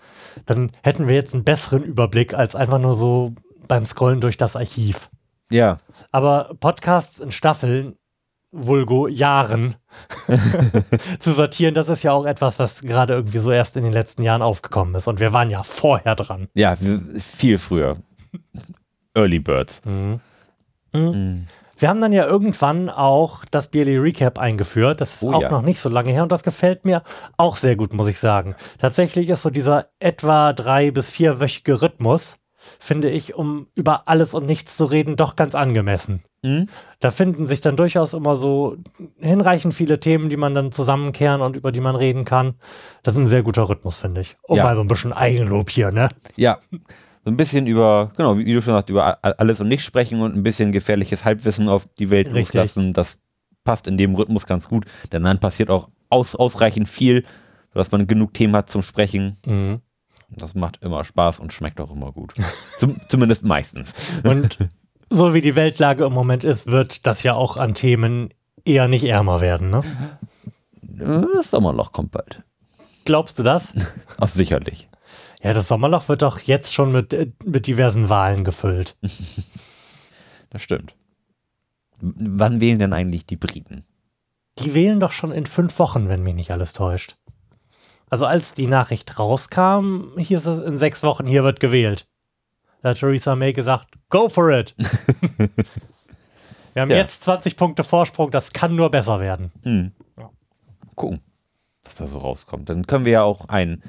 Dann 0.45 0.71
hätten 0.83 1.07
wir 1.07 1.15
jetzt 1.15 1.33
einen 1.33 1.43
besseren 1.43 1.83
Überblick 1.83 2.33
als 2.33 2.55
einfach 2.55 2.79
nur 2.79 2.95
so 2.95 3.33
beim 3.67 3.85
Scrollen 3.85 4.21
durch 4.21 4.37
das 4.37 4.55
Archiv. 4.55 5.09
Ja, 5.53 5.77
Aber 6.11 6.55
Podcasts 6.59 7.19
in 7.19 7.31
Staffeln, 7.31 7.95
vulgo 8.51 9.07
Jahren, 9.07 9.75
zu 11.19 11.31
sortieren, 11.31 11.73
das 11.75 11.89
ist 11.89 12.03
ja 12.03 12.11
auch 12.11 12.25
etwas, 12.25 12.59
was 12.59 12.81
gerade 12.81 13.13
irgendwie 13.13 13.37
so 13.39 13.51
erst 13.51 13.77
in 13.77 13.83
den 13.83 13.93
letzten 13.93 14.23
Jahren 14.23 14.41
aufgekommen 14.41 14.95
ist. 14.95 15.07
Und 15.07 15.19
wir 15.19 15.31
waren 15.33 15.49
ja 15.49 15.63
vorher 15.63 16.15
dran. 16.15 16.47
ja, 16.53 16.75
viel 17.19 17.57
früher. 17.57 17.97
Early 19.15 19.39
Birds. 19.39 19.81
Wir 20.93 21.89
haben 21.89 22.01
dann 22.01 22.13
ja 22.13 22.25
irgendwann 22.25 22.89
auch 22.89 23.43
das 23.51 23.67
BLE 23.69 24.01
Recap 24.01 24.39
eingeführt. 24.39 25.01
Das 25.01 25.15
ist 25.15 25.23
Oh 25.23 25.33
auch 25.33 25.41
ja. 25.41 25.51
noch 25.51 25.63
nicht 25.63 25.79
so 25.79 25.89
lange 25.89 26.11
her 26.11 26.23
und 26.23 26.31
das 26.31 26.43
gefällt 26.43 26.85
mir 26.85 27.03
auch 27.37 27.57
sehr 27.57 27.75
gut, 27.75 27.93
muss 27.93 28.07
ich 28.07 28.19
sagen. 28.19 28.55
Tatsächlich 28.79 29.29
ist 29.29 29.41
so 29.41 29.49
dieser 29.49 29.87
etwa 29.99 30.53
drei- 30.53 30.91
bis 30.91 31.09
vierwöchige 31.09 31.81
Rhythmus, 31.81 32.37
finde 32.83 33.09
ich, 33.09 33.33
um 33.33 33.67
über 33.75 34.09
alles 34.09 34.33
und 34.33 34.45
nichts 34.45 34.75
zu 34.75 34.83
reden, 34.83 35.15
doch 35.15 35.37
ganz 35.37 35.55
angemessen. 35.55 36.21
Mhm. 36.43 36.67
Da 36.99 37.11
finden 37.11 37.47
sich 37.47 37.61
dann 37.61 37.77
durchaus 37.77 38.13
immer 38.13 38.35
so 38.35 38.75
hinreichend 39.19 39.73
viele 39.73 40.01
Themen, 40.01 40.27
die 40.27 40.35
man 40.35 40.53
dann 40.53 40.73
zusammenkehren 40.73 41.39
und 41.41 41.55
über 41.55 41.71
die 41.71 41.79
man 41.79 41.95
reden 41.95 42.25
kann. 42.25 42.55
Das 43.01 43.13
ist 43.15 43.21
ein 43.21 43.27
sehr 43.27 43.41
guter 43.41 43.69
Rhythmus, 43.69 43.95
finde 43.97 44.19
ich. 44.19 44.35
Um 44.43 44.57
Ja. 44.57 44.65
mal 44.65 44.75
so 44.75 44.81
ein 44.81 44.87
bisschen 44.87 45.13
Eigenlob 45.13 45.69
hier, 45.69 45.91
ne? 45.91 46.09
Ja, 46.35 46.59
so 46.71 47.31
ein 47.31 47.37
bisschen 47.37 47.67
über, 47.67 48.11
genau, 48.17 48.37
wie, 48.37 48.53
du 48.53 48.61
schon 48.61 48.73
sagst, 48.73 48.89
über 48.89 49.17
alles 49.23 49.61
und 49.61 49.69
nichts 49.69 49.85
sprechen 49.85 50.19
und 50.21 50.35
ein 50.35 50.43
bisschen 50.43 50.73
gefährliches 50.73 51.23
Halbwissen 51.23 51.69
auf 51.69 51.85
die 51.87 52.09
Welt 52.09 52.27
Richtig. 52.27 52.53
loslassen. 52.53 52.91
Das 52.91 53.17
passt 53.63 53.87
in 53.87 53.97
dem 53.97 54.13
Rhythmus 54.15 54.45
ganz 54.45 54.67
gut, 54.67 54.85
denn 55.13 55.23
dann 55.23 55.39
passiert 55.39 55.69
auch 55.69 55.87
aus, 56.09 56.35
ausreichend 56.35 56.89
viel, 56.89 57.23
sodass 57.73 57.93
man 57.93 58.07
genug 58.07 58.33
Themen 58.33 58.53
hat 58.57 58.69
zum 58.69 58.81
Sprechen. 58.83 59.37
Mhm. 59.45 59.79
Das 60.37 60.55
macht 60.55 60.83
immer 60.83 61.03
Spaß 61.03 61.39
und 61.39 61.53
schmeckt 61.53 61.79
auch 61.79 61.91
immer 61.91 62.11
gut. 62.11 62.33
Zum, 62.77 62.97
zumindest 63.07 63.43
meistens. 63.43 63.93
Und 64.23 64.57
so 65.09 65.33
wie 65.33 65.41
die 65.41 65.55
Weltlage 65.55 66.05
im 66.05 66.13
Moment 66.13 66.43
ist, 66.43 66.67
wird 66.67 67.05
das 67.05 67.23
ja 67.23 67.33
auch 67.33 67.57
an 67.57 67.75
Themen 67.75 68.33
eher 68.65 68.87
nicht 68.87 69.03
ärmer 69.03 69.41
werden, 69.41 69.69
ne? 69.69 69.83
Das 70.81 71.49
Sommerloch 71.49 71.91
kommt 71.91 72.11
bald. 72.11 72.43
Glaubst 73.05 73.37
du 73.39 73.43
das? 73.43 73.73
Ach, 74.19 74.27
sicherlich. 74.27 74.89
Ja, 75.41 75.53
das 75.53 75.67
Sommerloch 75.67 76.07
wird 76.07 76.21
doch 76.21 76.39
jetzt 76.39 76.73
schon 76.73 76.91
mit, 76.91 77.13
äh, 77.13 77.31
mit 77.43 77.67
diversen 77.67 78.09
Wahlen 78.09 78.43
gefüllt. 78.43 78.95
Das 80.49 80.61
stimmt. 80.61 80.95
Wann 81.99 82.61
wählen 82.61 82.77
denn 82.77 82.93
eigentlich 82.93 83.25
die 83.25 83.37
Briten? 83.37 83.85
Die 84.59 84.75
wählen 84.75 84.99
doch 84.99 85.09
schon 85.09 85.31
in 85.31 85.47
fünf 85.47 85.79
Wochen, 85.79 86.09
wenn 86.09 86.21
mich 86.21 86.35
nicht 86.35 86.51
alles 86.51 86.73
täuscht. 86.73 87.15
Also 88.13 88.27
als 88.27 88.53
die 88.53 88.67
Nachricht 88.67 89.17
rauskam, 89.17 90.15
hieß 90.19 90.45
es 90.45 90.59
in 90.59 90.77
sechs 90.77 91.01
Wochen, 91.01 91.25
hier 91.25 91.43
wird 91.43 91.59
gewählt. 91.59 92.07
Da 92.83 92.89
hat 92.89 92.99
Theresa 92.99 93.35
May 93.35 93.53
gesagt, 93.53 93.87
go 94.09 94.29
for 94.29 94.51
it. 94.51 94.75
Wir 96.75 96.83
haben 96.83 96.91
Ja. 96.91 96.97
jetzt 96.97 97.23
20 97.23 97.57
Punkte 97.57 97.83
Vorsprung, 97.83 98.29
das 98.29 98.53
kann 98.53 98.75
nur 98.75 98.91
besser 98.91 99.19
werden. 99.19 99.51
Gucken, 100.95 101.21
was 101.83 101.95
da 101.95 102.05
so 102.05 102.19
rauskommt. 102.19 102.69
Dann 102.69 102.85
können 102.85 103.05
wir 103.05 103.13
ja 103.13 103.23
auch 103.23 103.49
einen 103.49 103.81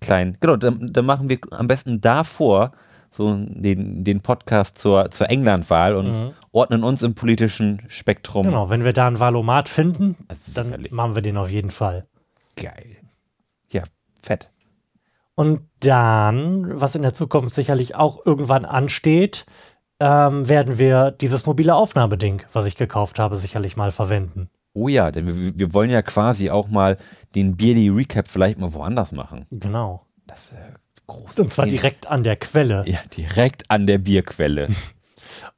kleinen, 0.00 0.36
genau, 0.38 0.54
dann, 0.54 0.92
dann 0.92 1.04
machen 1.04 1.28
wir 1.28 1.40
am 1.50 1.66
besten 1.66 2.00
davor 2.00 2.70
so 3.10 3.34
den, 3.36 4.04
den 4.04 4.20
Podcast 4.20 4.78
zur, 4.78 5.10
zur 5.10 5.28
Englandwahl 5.28 5.96
und 5.96 6.34
ordnen 6.52 6.84
uns 6.84 7.02
im 7.02 7.16
politischen 7.16 7.82
Spektrum. 7.88 8.46
Genau, 8.46 8.70
wenn 8.70 8.84
wir 8.84 8.92
da 8.92 9.08
einen 9.08 9.18
Valomat 9.18 9.68
finden, 9.68 10.16
Also 10.28 10.52
dann 10.54 10.86
machen 10.92 11.16
wir 11.16 11.22
den 11.22 11.36
auf 11.36 11.50
jeden 11.50 11.70
Fall. 11.72 12.06
Geil. 12.54 12.98
Fett. 14.22 14.50
Und 15.34 15.62
dann, 15.80 16.80
was 16.80 16.94
in 16.94 17.02
der 17.02 17.14
Zukunft 17.14 17.54
sicherlich 17.54 17.94
auch 17.94 18.24
irgendwann 18.24 18.64
ansteht, 18.64 19.46
ähm, 20.00 20.48
werden 20.48 20.78
wir 20.78 21.10
dieses 21.10 21.46
mobile 21.46 21.74
Aufnahmeding, 21.74 22.42
was 22.52 22.66
ich 22.66 22.76
gekauft 22.76 23.18
habe, 23.18 23.36
sicherlich 23.36 23.76
mal 23.76 23.92
verwenden. 23.92 24.50
Oh 24.74 24.88
ja, 24.88 25.10
denn 25.10 25.26
wir, 25.26 25.58
wir 25.58 25.74
wollen 25.74 25.90
ja 25.90 26.02
quasi 26.02 26.50
auch 26.50 26.68
mal 26.68 26.98
den 27.34 27.56
Beardy 27.56 27.88
Recap 27.88 28.28
vielleicht 28.28 28.58
mal 28.58 28.72
woanders 28.72 29.12
machen. 29.12 29.46
Genau. 29.50 30.06
Das 30.26 30.52
äh, 30.52 30.56
groß. 31.06 31.38
Und 31.38 31.52
zwar 31.52 31.66
direkt 31.66 32.08
an 32.08 32.24
der 32.24 32.36
Quelle. 32.36 32.84
Ja, 32.86 33.00
direkt 33.16 33.70
an 33.70 33.86
der 33.86 33.98
Bierquelle. 33.98 34.68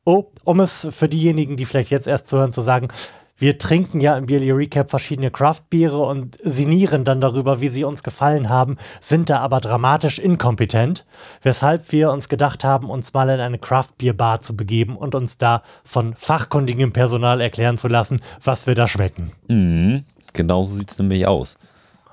Oh, 0.06 0.30
um 0.44 0.60
es 0.60 0.86
für 0.90 1.08
diejenigen, 1.08 1.56
die 1.56 1.64
vielleicht 1.64 1.90
jetzt 1.90 2.06
erst 2.06 2.28
zuhören, 2.28 2.52
zu 2.52 2.60
sagen, 2.60 2.88
wir 3.36 3.58
trinken 3.58 4.00
ja 4.00 4.16
im 4.16 4.26
Bierly 4.26 4.50
Recap 4.52 4.90
verschiedene 4.90 5.30
Craft-Biere 5.30 5.98
und 5.98 6.38
sinnieren 6.42 7.04
dann 7.04 7.20
darüber, 7.20 7.60
wie 7.60 7.68
sie 7.68 7.84
uns 7.84 8.02
gefallen 8.02 8.48
haben, 8.48 8.76
sind 9.00 9.28
da 9.28 9.40
aber 9.40 9.60
dramatisch 9.60 10.18
inkompetent, 10.18 11.04
weshalb 11.42 11.90
wir 11.92 12.10
uns 12.12 12.28
gedacht 12.28 12.62
haben, 12.64 12.88
uns 12.88 13.12
mal 13.12 13.28
in 13.30 13.40
eine 13.40 13.58
Craft-Bier-Bar 13.58 14.40
zu 14.40 14.56
begeben 14.56 14.96
und 14.96 15.14
uns 15.14 15.36
da 15.38 15.62
von 15.84 16.14
fachkundigem 16.14 16.92
Personal 16.92 17.40
erklären 17.40 17.76
zu 17.76 17.88
lassen, 17.88 18.20
was 18.42 18.66
wir 18.66 18.74
da 18.74 18.86
schmecken. 18.88 19.32
mhm. 19.48 20.04
Genau 20.32 20.64
so 20.64 20.74
sieht 20.76 20.90
es 20.90 20.98
nämlich 20.98 21.28
aus. 21.28 21.56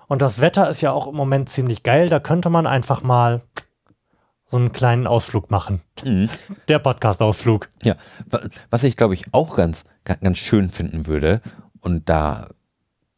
Und 0.07 0.21
das 0.21 0.41
Wetter 0.41 0.69
ist 0.69 0.81
ja 0.81 0.91
auch 0.91 1.07
im 1.07 1.15
Moment 1.15 1.49
ziemlich 1.49 1.81
geil, 1.81 2.07
da 2.09 2.19
könnte 2.19 2.49
man 2.51 2.67
einfach 2.67 3.01
mal 3.01 3.41
so 4.45 4.57
einen 4.57 4.73
kleinen 4.73 5.07
Ausflug 5.07 5.49
machen. 5.49 5.81
Mhm. 6.03 6.29
Der 6.67 6.79
Podcast-Ausflug. 6.79 7.67
Ja, 7.83 7.95
wa- 8.29 8.41
was 8.69 8.83
ich 8.83 8.97
glaube 8.97 9.13
ich 9.15 9.23
auch 9.31 9.55
ganz, 9.55 9.85
ga- 9.85 9.90
ganz 10.03 10.37
schön 10.37 10.69
finden 10.69 11.07
würde, 11.07 11.41
und 11.79 12.09
da 12.09 12.49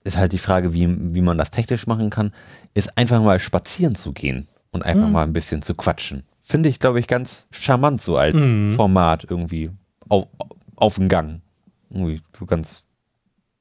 ist 0.04 0.17
halt 0.17 0.32
die 0.32 0.38
Frage, 0.38 0.74
wie, 0.74 0.88
wie 1.13 1.22
man 1.22 1.38
das 1.38 1.52
technisch 1.52 1.88
machen 1.88 2.10
kann, 2.10 2.34
ist 2.74 2.98
einfach 2.98 3.22
mal 3.22 3.39
spazieren 3.39 3.96
zu 3.96 4.12
gehen 4.12 4.48
und 4.72 4.84
einfach 4.84 5.10
mal 5.10 5.24
ein 5.24 5.34
bisschen 5.34 5.62
zu 5.62 5.76
quatschen. 5.76 6.24
Finde 6.41 6.67
ich, 6.67 6.80
glaube 6.80 7.00
ich, 7.00 7.08
ganz 7.08 7.48
charmant 7.52 8.02
so 8.02 8.17
als 8.17 8.36
Format 8.76 9.26
irgendwie 9.30 9.69
auf, 10.10 10.28
auf 10.76 10.96
den 10.96 11.08
Gang. 11.08 11.41
Irgendwie 11.89 12.22
so 12.38 12.46
ganz 12.46 12.84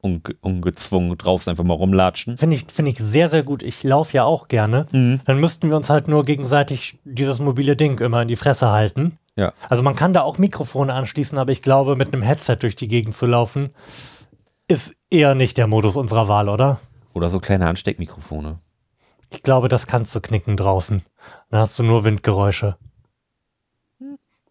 unge 0.02 0.20
ungezwungen 0.40 1.16
draußen 1.16 1.48
einfach 1.50 1.64
mal 1.64 1.74
rumlatschen. 1.74 2.36
Finde 2.36 2.56
ich, 2.56 2.66
finde 2.70 2.90
ich 2.90 2.98
sehr, 2.98 3.28
sehr 3.28 3.42
gut. 3.42 3.62
Ich 3.62 3.82
laufe 3.82 4.16
ja 4.16 4.24
auch 4.24 4.48
gerne. 4.48 4.86
Dann 4.92 5.40
müssten 5.40 5.70
wir 5.70 5.76
uns 5.76 5.88
halt 5.88 6.08
nur 6.08 6.24
gegenseitig 6.24 6.98
dieses 7.04 7.38
mobile 7.38 7.76
Ding 7.76 7.98
immer 8.00 8.22
in 8.22 8.28
die 8.28 8.36
Fresse 8.36 8.70
halten. 8.70 9.18
Ja. 9.36 9.54
Also 9.68 9.82
man 9.82 9.96
kann 9.96 10.12
da 10.12 10.22
auch 10.22 10.38
Mikrofone 10.38 10.92
anschließen, 10.92 11.38
aber 11.38 11.52
ich 11.52 11.62
glaube, 11.62 11.96
mit 11.96 12.12
einem 12.12 12.22
Headset 12.22 12.56
durch 12.60 12.76
die 12.76 12.88
Gegend 12.88 13.14
zu 13.14 13.26
laufen, 13.26 13.70
ist 14.68 14.94
eher 15.08 15.34
nicht 15.34 15.56
der 15.56 15.66
Modus 15.66 15.96
unserer 15.96 16.28
Wahl, 16.28 16.48
oder? 16.48 16.80
Oder 17.14 17.30
so 17.30 17.40
kleine 17.40 17.66
Ansteckmikrofone. 17.68 18.58
Ich 19.30 19.42
glaube, 19.42 19.68
das 19.68 19.86
kannst 19.86 20.14
du 20.14 20.20
knicken 20.20 20.56
draußen. 20.56 21.02
Dann 21.50 21.60
hast 21.60 21.78
du 21.78 21.82
nur 21.82 22.04
Windgeräusche. 22.04 22.76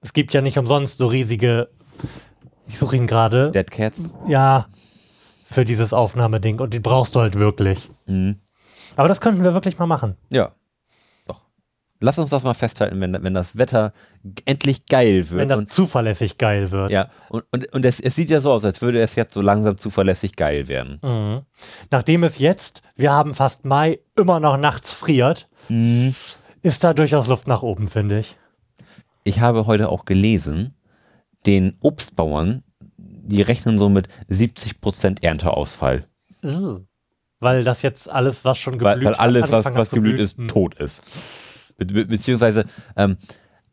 Es 0.01 0.13
gibt 0.13 0.33
ja 0.33 0.41
nicht 0.41 0.57
umsonst 0.57 0.97
so 0.97 1.07
riesige, 1.07 1.69
ich 2.67 2.79
suche 2.79 2.95
ihn 2.95 3.05
gerade, 3.05 3.51
Dead 3.51 3.69
Cats. 3.69 4.09
ja, 4.27 4.65
für 5.51 5.65
dieses 5.65 5.93
Aufnahmeding 5.93 6.59
und 6.59 6.73
die 6.73 6.79
brauchst 6.79 7.15
du 7.15 7.19
halt 7.19 7.35
wirklich. 7.35 7.89
Mhm. 8.05 8.39
Aber 8.95 9.07
das 9.07 9.21
könnten 9.21 9.43
wir 9.43 9.53
wirklich 9.53 9.77
mal 9.77 9.85
machen. 9.85 10.17
Ja. 10.29 10.51
Doch. 11.27 11.41
Lass 11.99 12.17
uns 12.17 12.29
das 12.29 12.43
mal 12.43 12.53
festhalten, 12.53 12.99
wenn, 13.01 13.23
wenn 13.23 13.33
das 13.33 13.57
Wetter 13.57 13.93
endlich 14.45 14.85
geil 14.85 15.29
wird. 15.29 15.39
Wenn 15.39 15.49
das 15.49 15.57
und, 15.59 15.69
zuverlässig 15.69 16.37
geil 16.37 16.71
wird. 16.71 16.91
ja, 16.91 17.09
und, 17.29 17.43
und, 17.51 17.71
und 17.73 17.85
es, 17.85 17.99
es 17.99 18.15
sieht 18.15 18.29
ja 18.29 18.41
so 18.41 18.51
aus, 18.51 18.65
als 18.65 18.81
würde 18.81 19.01
es 19.01 19.15
jetzt 19.15 19.33
so 19.33 19.41
langsam 19.41 19.77
zuverlässig 19.77 20.35
geil 20.35 20.67
werden. 20.67 20.99
Mhm. 21.01 21.41
Nachdem 21.89 22.23
es 22.23 22.37
jetzt, 22.39 22.81
wir 22.95 23.11
haben 23.11 23.35
fast 23.35 23.65
Mai, 23.65 23.99
immer 24.17 24.39
noch 24.39 24.57
nachts 24.57 24.93
friert, 24.93 25.49
ist 26.61 26.83
da 26.83 26.93
durchaus 26.93 27.27
Luft 27.27 27.47
nach 27.47 27.61
oben, 27.61 27.87
finde 27.87 28.19
ich. 28.19 28.37
Ich 29.23 29.39
habe 29.39 29.67
heute 29.67 29.89
auch 29.89 30.05
gelesen, 30.05 30.75
den 31.45 31.77
Obstbauern, 31.81 32.63
die 33.23 33.41
rechnen 33.41 33.77
so 33.77 33.89
mit 33.89 34.07
70% 34.29 35.23
Ernteausfall. 35.23 36.07
Weil 37.39 37.63
das 37.63 37.81
jetzt 37.81 38.09
alles, 38.09 38.45
was 38.45 38.57
schon 38.57 38.77
geblüht 38.77 38.97
Weil, 38.97 39.05
weil 39.05 39.13
alles, 39.15 39.51
was, 39.51 39.65
was 39.65 39.91
geblüht 39.91 40.19
ist, 40.19 40.37
tot 40.47 40.75
ist. 40.75 41.01
Be 41.77 41.85
be 41.85 42.05
beziehungsweise 42.05 42.65
ähm, 42.95 43.17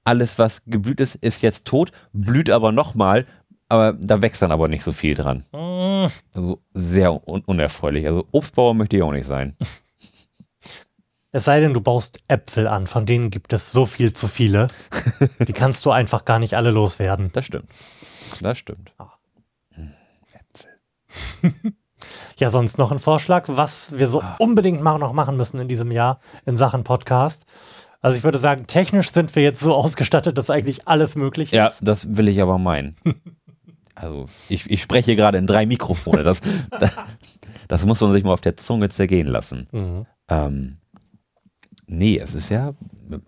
alles, 0.04 0.38
was 0.38 0.64
geblüht 0.64 1.00
ist, 1.00 1.16
ist 1.16 1.42
jetzt 1.42 1.66
tot, 1.66 1.92
blüht 2.12 2.50
aber 2.50 2.72
nochmal, 2.72 3.26
aber 3.68 3.92
da 3.92 4.22
wächst 4.22 4.40
dann 4.40 4.52
aber 4.52 4.68
nicht 4.68 4.82
so 4.82 4.92
viel 4.92 5.14
dran. 5.14 5.44
Mhm. 5.52 6.08
Also 6.32 6.62
sehr 6.72 7.28
un 7.28 7.42
unerfreulich. 7.42 8.06
Also 8.06 8.26
Obstbauer 8.32 8.74
möchte 8.74 8.96
ich 8.96 9.02
auch 9.02 9.12
nicht 9.12 9.26
sein. 9.26 9.56
Es 11.30 11.44
sei 11.44 11.60
denn, 11.60 11.74
du 11.74 11.82
baust 11.82 12.20
Äpfel 12.26 12.66
an, 12.66 12.86
von 12.86 13.04
denen 13.04 13.30
gibt 13.30 13.52
es 13.52 13.70
so 13.70 13.84
viel 13.84 14.14
zu 14.14 14.28
viele. 14.28 14.68
Die 15.46 15.52
kannst 15.52 15.84
du 15.84 15.90
einfach 15.90 16.24
gar 16.24 16.38
nicht 16.38 16.54
alle 16.54 16.70
loswerden. 16.70 17.28
Das 17.34 17.44
stimmt. 17.44 17.68
Das 18.40 18.56
stimmt. 18.56 18.94
Ja, 22.38 22.50
sonst 22.50 22.78
noch 22.78 22.92
ein 22.92 23.00
Vorschlag, 23.00 23.46
was 23.48 23.98
wir 23.98 24.06
so 24.06 24.22
unbedingt 24.38 24.80
mal 24.80 24.98
noch 24.98 25.12
machen 25.12 25.36
müssen 25.36 25.58
in 25.60 25.66
diesem 25.66 25.90
Jahr 25.90 26.20
in 26.46 26.56
Sachen 26.56 26.84
Podcast. 26.84 27.44
Also 28.00 28.16
ich 28.16 28.22
würde 28.22 28.38
sagen, 28.38 28.68
technisch 28.68 29.10
sind 29.10 29.34
wir 29.34 29.42
jetzt 29.42 29.58
so 29.58 29.74
ausgestattet, 29.74 30.38
dass 30.38 30.48
eigentlich 30.48 30.86
alles 30.86 31.16
möglich 31.16 31.50
Ja, 31.50 31.66
ist. 31.66 31.80
das 31.82 32.16
will 32.16 32.28
ich 32.28 32.40
aber 32.40 32.58
meinen. 32.58 32.94
Also 34.00 34.26
ich, 34.48 34.70
ich 34.70 34.80
spreche 34.80 35.16
gerade 35.16 35.38
in 35.38 35.48
drei 35.48 35.66
Mikrofone. 35.66 36.22
Das, 36.22 36.40
das, 36.78 36.98
das 37.66 37.84
muss 37.84 38.00
man 38.00 38.12
sich 38.12 38.22
mal 38.22 38.32
auf 38.32 38.40
der 38.40 38.56
Zunge 38.56 38.90
zergehen 38.90 39.26
lassen. 39.26 39.66
Mhm. 39.72 40.06
Ähm, 40.28 40.76
nee, 41.88 42.16
es 42.16 42.36
ist 42.36 42.48
ja, 42.48 42.74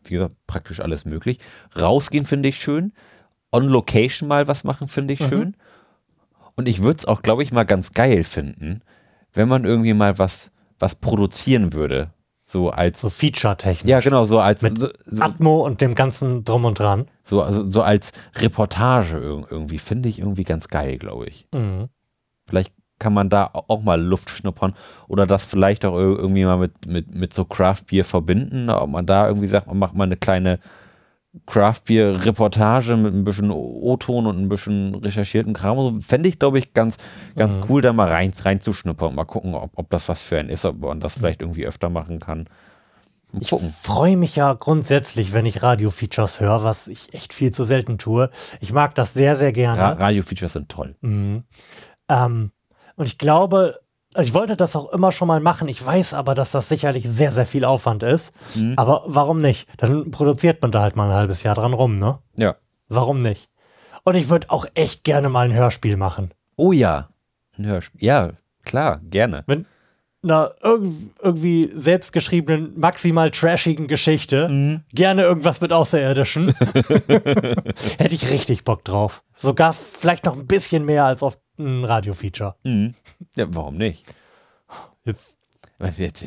wie 0.05 0.15
gesagt, 0.15 0.37
praktisch 0.47 0.79
alles 0.79 1.05
möglich. 1.07 1.41
Rausgehen 1.77 2.25
finde 2.25 2.51
ich 2.51 2.63
schön. 2.63 2.93
On 3.51 3.65
Location 3.65 4.29
mal 4.29 4.47
was 4.47 4.63
machen 4.63 4.87
finde 4.87 5.15
ich 5.15 5.19
schön. 5.27 5.57
Und 6.61 6.69
ich 6.69 6.83
würde 6.83 6.99
es 6.99 7.05
auch, 7.07 7.23
glaube 7.23 7.43
ich, 7.43 7.53
mal 7.53 7.65
ganz 7.65 7.93
geil 7.93 8.23
finden, 8.23 8.83
wenn 9.33 9.49
man 9.49 9.65
irgendwie 9.65 9.95
mal 9.95 10.19
was, 10.19 10.51
was 10.79 10.95
produzieren 10.95 11.73
würde. 11.73 12.11
So 12.45 12.71
als, 12.71 13.01
So 13.01 13.09
Feature-Technik. 13.11 13.89
ja 13.89 14.01
genau, 14.01 14.25
so 14.27 14.41
als, 14.41 14.63
Mit 14.63 14.79
so, 14.79 14.89
so, 15.07 15.23
Atmo 15.23 15.65
und 15.65 15.81
dem 15.81 15.95
ganzen 15.95 16.45
Drum 16.45 16.65
und 16.67 16.79
Dran. 16.79 17.07
so, 17.23 17.43
also, 17.43 17.65
so 17.65 17.83
als 17.83 18.13
Reportage 18.37 19.17
ir- 19.17 19.47
irgendwie, 19.51 19.79
finde 19.79 20.09
ich 20.09 20.19
irgendwie 20.19 20.45
ganz 20.45 20.69
geil, 20.69 20.99
glaube 20.99 21.27
ich. 21.27 21.47
Mhm. 21.55 21.89
Vielleicht 22.49 22.73
kann 22.99 23.15
man 23.15 23.31
da 23.31 23.49
au- 23.53 23.65
auch 23.69 23.83
mal 23.83 24.01
Luft 24.03 24.29
schnuppern 24.31 24.75
oder 25.09 25.27
das 25.27 25.45
vielleicht 25.45 25.85
auch 25.87 25.95
ir- 25.95 26.19
irgendwie 26.19 26.45
mal 26.45 26.59
mit, 26.59 26.87
mit, 26.87 27.15
mit 27.15 27.33
so 27.33 27.45
Craft 27.45 27.85
Beer 27.89 28.05
verbinden. 28.05 28.69
Ob 28.69 28.91
man 28.91 29.07
da 29.07 29.29
irgendwie 29.29 29.47
sagt, 29.47 29.69
man 29.69 29.79
macht 29.79 29.95
mal 29.95 30.05
eine 30.05 30.17
kleine 30.17 30.59
Craft 31.47 31.83
Beer 31.87 32.25
Reportage 32.25 32.97
mit 32.97 33.15
ein 33.15 33.23
bisschen 33.25 33.51
O-Ton 33.53 34.27
und 34.27 34.39
ein 34.39 34.49
bisschen 34.49 34.97
recherchierten 34.97 35.53
Kram. 35.53 35.79
So 35.79 36.01
Fände 36.01 36.29
ich, 36.29 36.39
glaube 36.39 36.59
ich, 36.59 36.73
ganz, 36.75 36.97
ganz 37.37 37.61
cool, 37.69 37.83
da 37.83 37.93
mal 37.93 38.09
rein, 38.09 38.33
reinzuschnuppern 38.37 39.11
und 39.11 39.15
mal 39.15 39.25
gucken, 39.25 39.55
ob, 39.55 39.71
ob 39.77 39.91
das 39.91 40.09
was 40.09 40.23
für 40.23 40.39
einen 40.39 40.49
ist, 40.49 40.65
ob 40.65 40.81
man 40.81 40.99
das 40.99 41.15
vielleicht 41.15 41.41
irgendwie 41.41 41.67
öfter 41.67 41.89
machen 41.89 42.19
kann. 42.19 42.49
Ich 43.39 43.49
freue 43.49 44.17
mich 44.17 44.35
ja 44.35 44.55
grundsätzlich, 44.55 45.33
wenn 45.33 45.47
ich 45.47 45.63
Radio-Features 45.63 46.41
höre, 46.41 46.65
was 46.65 46.89
ich 46.89 47.15
echt 47.15 47.33
viel 47.33 47.53
zu 47.53 47.63
selten 47.63 47.97
tue. 47.97 48.31
Ich 48.59 48.73
mag 48.73 48.97
das 48.97 49.15
sehr, 49.15 49.37
sehr 49.37 49.53
gerne. 49.53 49.81
Ra 49.81 49.93
Radio-Features 49.93 50.55
sind 50.55 50.69
toll. 50.69 50.97
Mhm. 51.01 51.45
Ähm, 52.09 52.51
Und 52.97 53.07
ich 53.07 53.19
glaube, 53.19 53.79
ich 54.17 54.35
wollte 54.35 54.57
das 54.57 54.75
auch 54.75 54.93
immer 54.93 55.13
schon 55.13 55.29
mal 55.29 55.41
machen. 55.41 55.69
Ich 55.69 55.85
weiß 55.85 56.15
aber, 56.15 56.35
dass 56.35 56.51
das 56.51 56.69
sicherlich 56.69 57.09
sehr, 57.09 57.33
sehr 57.33 57.47
viel 57.47 57.65
Aufwand 57.65 58.03
ist. 58.03 58.35
Mhm. 58.57 58.75
Aber 58.77 59.05
warum 59.07 59.41
nicht? 59.41 59.69
Dann 59.77 60.11
produziert 60.11 60.61
man 60.63 60.73
da 60.73 60.83
halt 60.83 60.97
mal 60.97 61.09
ein 61.09 61.17
halbes 61.17 61.43
Jahr 61.43 61.55
dran 61.55 61.73
rum, 61.73 61.99
ne? 61.99 62.19
Ja. 62.37 62.57
Warum 62.89 63.23
nicht? 63.23 63.49
Und 64.03 64.17
ich 64.17 64.29
würde 64.29 64.51
auch 64.51 64.67
echt 64.75 65.05
gerne 65.05 65.29
mal 65.29 65.47
ein 65.47 65.55
Hörspiel 65.55 65.97
machen. 65.97 66.33
Oh 66.57 66.73
ja. 66.73 67.11
Ein 67.57 67.67
Hörspiel. 67.67 68.03
Ja, 68.03 68.31
klar, 68.65 69.01
gerne. 69.05 69.45
Mit 69.47 69.67
einer 70.23 70.55
irg 70.63 70.83
irgendwie 71.23 71.71
selbstgeschriebenen, 71.75 72.79
maximal 72.79 73.31
trashigen 73.31 73.87
Geschichte. 73.87 74.49
Mhm. 74.49 74.83
Gerne 74.93 75.23
irgendwas 75.23 75.61
mit 75.61 75.73
Außerirdischen. 75.73 76.49
Hätte 77.99 78.15
ich 78.15 78.29
richtig 78.29 78.65
Bock 78.65 78.85
drauf. 78.85 79.23
Sogar 79.39 79.73
vielleicht 79.73 80.25
noch 80.27 80.37
ein 80.37 80.47
bisschen 80.47 80.85
mehr 80.85 81.05
als 81.05 81.23
auf 81.23 81.39
ein 81.61 81.85
Radio-Feature. 81.85 82.57
Mhm. 82.65 82.95
Ja, 83.37 83.47
warum 83.51 83.77
nicht? 83.77 84.05
Jetzt, 85.05 85.39
Jetzt, 85.97 86.27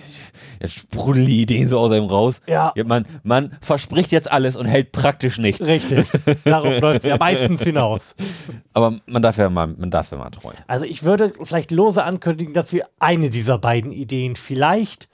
jetzt 0.60 0.74
sprudeln 0.74 1.28
die 1.28 1.42
Ideen 1.44 1.70
so 1.70 1.78
aus 1.78 1.92
einem 1.92 2.08
raus. 2.08 2.42
ja, 2.48 2.74
man, 2.86 3.06
man 3.22 3.56
verspricht 3.62 4.12
jetzt 4.12 4.32
alles 4.32 4.56
und 4.56 4.66
hält 4.66 4.92
praktisch 4.92 5.38
nichts. 5.38 5.62
richtig. 5.62 6.08
Darauf 6.44 6.80
läuft 6.82 7.02
es 7.02 7.06
ja 7.06 7.18
meistens 7.18 7.62
hinaus. 7.64 8.16
Aber 8.74 8.98
man 9.06 9.22
darf 9.22 9.38
ja 9.38 9.52
mal, 9.52 9.68
man 9.68 9.92
darf 9.92 10.12
ja 10.12 10.18
mal 10.18 10.32
träumen. 10.32 10.58
Also 10.66 10.86
ich 10.86 11.04
würde 11.04 11.34
vielleicht 11.44 11.70
lose 11.70 12.04
ankündigen, 12.04 12.56
dass 12.56 12.74
wir 12.74 12.88
eine 12.98 13.30
dieser 13.30 13.60
beiden 13.60 13.92
Ideen 13.92 14.36
vielleicht 14.36 15.08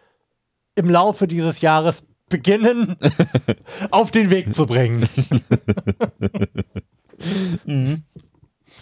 im 0.76 0.90
Laufe 0.90 1.28
dieses 1.28 1.60
Jahres 1.60 2.06
beginnen, 2.30 2.96
auf 3.92 4.10
den 4.10 4.30
Weg 4.30 4.54
zu 4.54 4.66
bringen. 4.66 5.06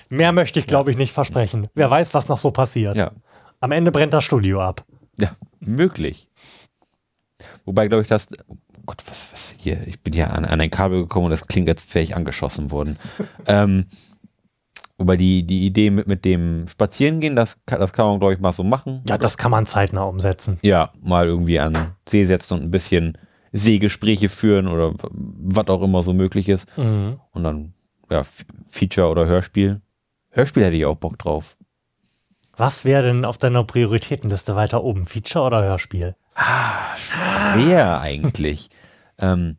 Mehr 0.09 0.31
möchte 0.31 0.59
ich, 0.59 0.67
glaube 0.67 0.91
ich, 0.91 0.97
nicht 0.97 1.13
versprechen. 1.13 1.67
Wer 1.73 1.89
weiß, 1.89 2.13
was 2.13 2.29
noch 2.29 2.37
so 2.37 2.51
passiert. 2.51 2.95
Ja. 2.95 3.11
Am 3.59 3.71
Ende 3.71 3.91
brennt 3.91 4.13
das 4.13 4.23
Studio 4.23 4.61
ab. 4.61 4.83
Ja, 5.19 5.31
möglich. 5.59 6.29
Wobei, 7.65 7.87
glaube 7.87 8.03
ich, 8.03 8.07
das. 8.07 8.29
Oh 8.49 8.81
Gott, 8.85 9.03
was, 9.07 9.31
was 9.33 9.55
hier? 9.57 9.85
Ich 9.87 10.01
bin 10.01 10.13
ja 10.13 10.27
an, 10.27 10.45
an 10.45 10.61
ein 10.61 10.69
Kabel 10.69 11.01
gekommen 11.01 11.25
und 11.25 11.31
das 11.31 11.47
klingt, 11.47 11.67
als 11.67 11.93
wäre 11.93 12.03
ich 12.03 12.15
angeschossen 12.15 12.71
worden. 12.71 12.97
ähm, 13.47 13.85
wobei 14.97 15.17
die, 15.17 15.43
die 15.43 15.65
Idee 15.65 15.89
mit, 15.89 16.07
mit 16.07 16.23
dem 16.23 16.67
Spazierengehen, 16.67 17.35
das, 17.35 17.57
das 17.65 17.93
kann 17.93 18.05
man, 18.05 18.19
glaube 18.19 18.33
ich, 18.33 18.39
mal 18.39 18.53
so 18.53 18.63
machen. 18.63 19.01
Ja, 19.07 19.17
das 19.17 19.37
kann 19.37 19.51
man 19.51 19.65
zeitnah 19.65 20.03
umsetzen. 20.03 20.59
Ja, 20.61 20.91
mal 21.01 21.25
irgendwie 21.25 21.59
an 21.59 21.95
See 22.07 22.23
setzen 22.23 22.53
und 22.53 22.63
ein 22.63 22.71
bisschen 22.71 23.17
Seegespräche 23.51 24.29
führen 24.29 24.67
oder 24.67 24.93
was 25.01 25.67
auch 25.67 25.81
immer 25.81 26.03
so 26.03 26.13
möglich 26.13 26.47
ist. 26.47 26.67
Mhm. 26.77 27.19
Und 27.31 27.43
dann, 27.43 27.73
ja, 28.09 28.23
Feature 28.69 29.09
oder 29.09 29.25
Hörspiel. 29.25 29.81
Hörspiel 30.37 30.65
hätte 30.65 30.75
ich 30.75 30.85
auch 30.85 30.95
Bock 30.95 31.17
drauf. 31.17 31.57
Was 32.55 32.85
wäre 32.85 33.03
denn 33.03 33.25
auf 33.25 33.37
deiner 33.37 33.63
Prioritätenliste 33.63 34.55
weiter 34.55 34.83
oben? 34.83 35.05
Feature 35.05 35.45
oder 35.45 35.63
Hörspiel? 35.63 36.15
Wer 37.55 38.01
eigentlich? 38.01 38.69
ähm, 39.17 39.57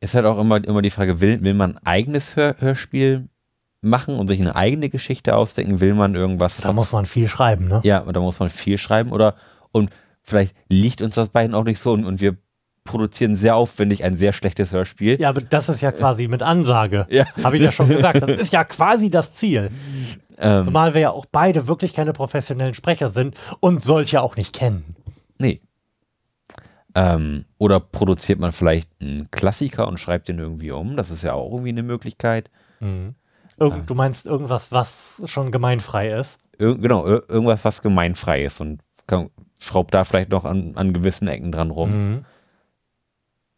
ist 0.00 0.14
halt 0.14 0.24
auch 0.24 0.38
immer, 0.38 0.64
immer 0.64 0.80
die 0.80 0.90
Frage, 0.90 1.20
will, 1.20 1.42
will 1.42 1.54
man 1.54 1.76
ein 1.76 1.86
eigenes 1.86 2.34
Hör, 2.36 2.56
Hörspiel 2.58 3.28
machen 3.82 4.16
und 4.16 4.28
sich 4.28 4.40
eine 4.40 4.56
eigene 4.56 4.88
Geschichte 4.88 5.36
ausdenken? 5.36 5.80
Will 5.80 5.94
man 5.94 6.14
irgendwas? 6.14 6.58
Da 6.58 6.72
muss 6.72 6.92
man 6.92 7.04
viel 7.04 7.28
schreiben, 7.28 7.68
ne? 7.68 7.80
ja, 7.84 8.00
da 8.00 8.20
muss 8.20 8.38
man 8.38 8.48
viel 8.48 8.78
schreiben 8.78 9.12
oder 9.12 9.34
und 9.70 9.90
vielleicht 10.22 10.56
liegt 10.68 11.02
uns 11.02 11.14
das 11.14 11.28
beiden 11.28 11.54
auch 11.54 11.64
nicht 11.64 11.78
so 11.78 11.92
und, 11.92 12.04
und 12.04 12.20
wir 12.20 12.38
produzieren 12.88 13.36
sehr 13.36 13.54
aufwendig 13.54 14.02
ein 14.02 14.16
sehr 14.16 14.32
schlechtes 14.32 14.72
Hörspiel. 14.72 15.20
Ja, 15.20 15.28
aber 15.28 15.40
das 15.42 15.68
ist 15.68 15.80
ja 15.80 15.92
quasi 15.92 16.26
mit 16.26 16.42
Ansage. 16.42 17.06
Ja. 17.10 17.26
Habe 17.44 17.56
ich 17.56 17.62
ja 17.62 17.70
schon 17.70 17.88
gesagt. 17.88 18.22
Das 18.22 18.30
ist 18.30 18.52
ja 18.52 18.64
quasi 18.64 19.10
das 19.10 19.32
Ziel. 19.32 19.70
Ähm, 20.38 20.64
Zumal 20.64 20.94
wir 20.94 21.00
ja 21.00 21.10
auch 21.10 21.26
beide 21.30 21.68
wirklich 21.68 21.94
keine 21.94 22.12
professionellen 22.12 22.74
Sprecher 22.74 23.08
sind 23.08 23.36
und 23.60 23.82
solche 23.82 24.22
auch 24.22 24.36
nicht 24.36 24.52
kennen. 24.54 24.96
nee. 25.38 25.60
Ähm, 26.94 27.44
oder 27.58 27.78
produziert 27.80 28.40
man 28.40 28.50
vielleicht 28.50 28.90
einen 29.00 29.30
Klassiker 29.30 29.86
und 29.86 30.00
schreibt 30.00 30.28
den 30.28 30.38
irgendwie 30.38 30.72
um? 30.72 30.96
Das 30.96 31.10
ist 31.10 31.22
ja 31.22 31.34
auch 31.34 31.52
irgendwie 31.52 31.68
eine 31.68 31.82
Möglichkeit. 31.82 32.50
Irgend, 32.80 33.90
Du 33.90 33.94
meinst 33.94 34.26
irgendwas, 34.26 34.72
was 34.72 35.22
schon 35.26 35.52
gemeinfrei 35.52 36.12
ist? 36.12 36.38
Ir 36.58 36.76
genau, 36.76 37.06
ir 37.06 37.22
irgendwas, 37.28 37.64
was 37.64 37.82
gemeinfrei 37.82 38.44
ist 38.44 38.60
und 38.60 38.80
kann, 39.06 39.28
schraubt 39.60 39.94
da 39.94 40.04
vielleicht 40.04 40.30
noch 40.30 40.44
an, 40.44 40.72
an 40.76 40.92
gewissen 40.92 41.28
Ecken 41.28 41.52
dran 41.52 41.70
rum. 41.70 41.90
Mhm. 41.90 42.24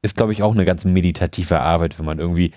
Ist, 0.02 0.16
glaube 0.16 0.32
ich, 0.32 0.42
auch 0.42 0.52
eine 0.52 0.64
ganz 0.64 0.84
meditative 0.84 1.60
Arbeit, 1.60 1.98
wenn 1.98 2.06
man 2.06 2.18
irgendwie 2.18 2.52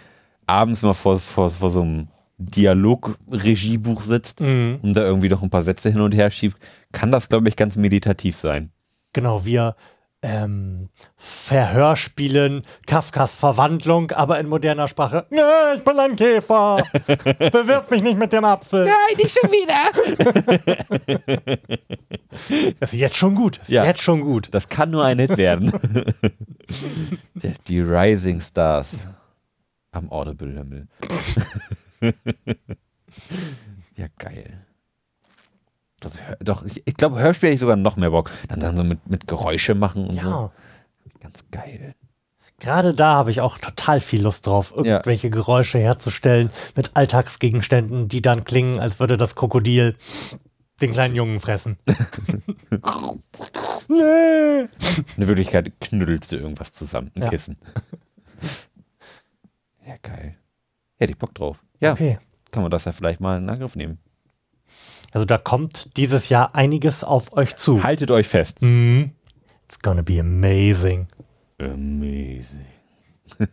abends 0.47 0.81
mal 0.81 0.93
vor, 0.93 1.19
vor, 1.19 1.49
vor 1.49 1.69
so 1.69 1.81
einem 1.81 2.07
Dialog-Regiebuch 2.37 4.01
sitzt 4.01 4.41
Mhm. 4.41 4.79
und 4.81 4.93
da 4.93 5.01
irgendwie 5.01 5.29
noch 5.29 5.43
ein 5.43 5.49
paar 5.49 5.63
Sätze 5.63 5.89
hin 5.89 6.01
und 6.01 6.13
her 6.13 6.31
schiebt, 6.31 6.57
kann 6.91 7.11
das, 7.11 7.29
glaube 7.29 7.49
ich, 7.49 7.55
ganz 7.55 7.75
meditativ 7.75 8.35
sein. 8.37 8.71
Genau, 9.13 9.45
wir 9.45 9.75
ähm, 10.23 10.89
Verhörspielen 11.17 12.63
Kafkas 12.87 13.35
Verwandlung, 13.35 14.11
aber 14.11 14.39
in 14.39 14.47
moderner 14.47 14.87
Sprache. 14.87 15.27
Ich 15.75 15.83
bin 15.83 15.99
ein 15.99 16.15
Käfer. 16.15 16.83
Bewirf 17.07 17.89
mich 17.89 18.03
nicht 18.03 18.17
mit 18.17 18.31
dem 18.31 18.45
Apfel. 18.45 18.85
Nein, 18.85 19.17
nicht 19.17 19.37
schon 19.39 19.49
wieder. 19.51 19.73
Das 22.79 22.93
ist 22.93 22.99
jetzt 22.99 23.15
schon 23.15 23.35
gut. 23.35 23.59
Das 23.59 23.67
ist 23.69 23.73
Ja. 23.73 23.85
jetzt 23.85 24.01
schon 24.01 24.21
gut. 24.21 24.47
Das 24.51 24.67
kann 24.69 24.89
nur 24.91 25.03
ein 25.05 25.19
Hit 25.19 25.37
werden. 25.37 25.71
Die- 27.35 27.53
Die 27.67 27.79
Rising 27.79 28.39
Stars 28.39 28.99
am 29.91 30.11
Audible-Himmel. 30.11 30.87
ja, 33.95 34.07
geil. 34.17 34.65
Das, 36.03 36.13
doch, 36.39 36.63
ich, 36.85 36.95
glaube, 36.95 37.19
Hörspiel 37.19 37.47
hätte 37.47 37.55
ich 37.55 37.59
sogar 37.61 37.75
noch 37.77 37.95
mehr 37.97 38.11
Bock. 38.11 38.29
Dann, 38.49 38.59
dann 38.59 38.75
so 38.75 38.83
mit, 38.83 39.07
mit 39.09 39.27
Geräusche 39.27 39.73
machen 39.75 40.07
und 40.07 40.19
so. 40.19 40.27
Ja. 40.29 40.51
Ganz 41.21 41.45
geil. 41.51 41.95
Gerade 42.59 42.93
da 42.93 43.13
habe 43.15 43.31
ich 43.31 43.41
auch 43.41 43.57
total 43.57 43.99
viel 43.99 44.21
Lust 44.21 44.47
drauf, 44.47 44.73
irgendwelche 44.75 45.29
Geräusche 45.29 45.79
herzustellen 45.79 46.49
mit 46.75 46.95
Alltagsgegenständen, 46.95 48.07
die 48.07 48.21
dann 48.21 48.43
klingen, 48.45 48.79
als 48.79 48.99
würde 48.99 49.17
das 49.17 49.35
Krokodil 49.35 49.95
den 50.81 50.91
kleinen 50.91 51.15
Jungen 51.15 51.39
fressen. 51.39 51.77
nee. 53.87 54.67
In 55.17 55.27
Wirklichkeit 55.27 55.71
knüttelst 55.81 56.31
du 56.31 56.37
irgendwas 56.37 56.71
zusammen, 56.71 57.11
ein 57.15 57.23
Ja. 57.23 57.29
Kissen. 57.29 57.57
ja, 59.85 59.95
geil. 60.01 60.35
Hätte 60.97 61.11
ich 61.11 61.17
Bock 61.17 61.33
drauf. 61.35 61.63
Ja, 61.79 61.93
Okay. 61.93 62.17
kann 62.51 62.61
man 62.63 62.71
das 62.71 62.85
ja 62.85 62.91
vielleicht 62.91 63.19
mal 63.19 63.37
in 63.37 63.49
Angriff 63.49 63.75
nehmen. 63.75 63.99
Also 65.13 65.25
da 65.25 65.37
kommt 65.37 65.95
dieses 65.95 66.29
Jahr 66.29 66.55
einiges 66.55 67.03
auf 67.03 67.33
euch 67.33 67.55
zu. 67.55 67.83
Haltet 67.83 68.09
euch 68.11 68.27
fest. 68.27 68.61
Mhm. 68.61 69.11
It's 69.63 69.79
gonna 69.79 70.01
be 70.01 70.19
amazing. 70.19 71.07
Amazing. 71.59 72.65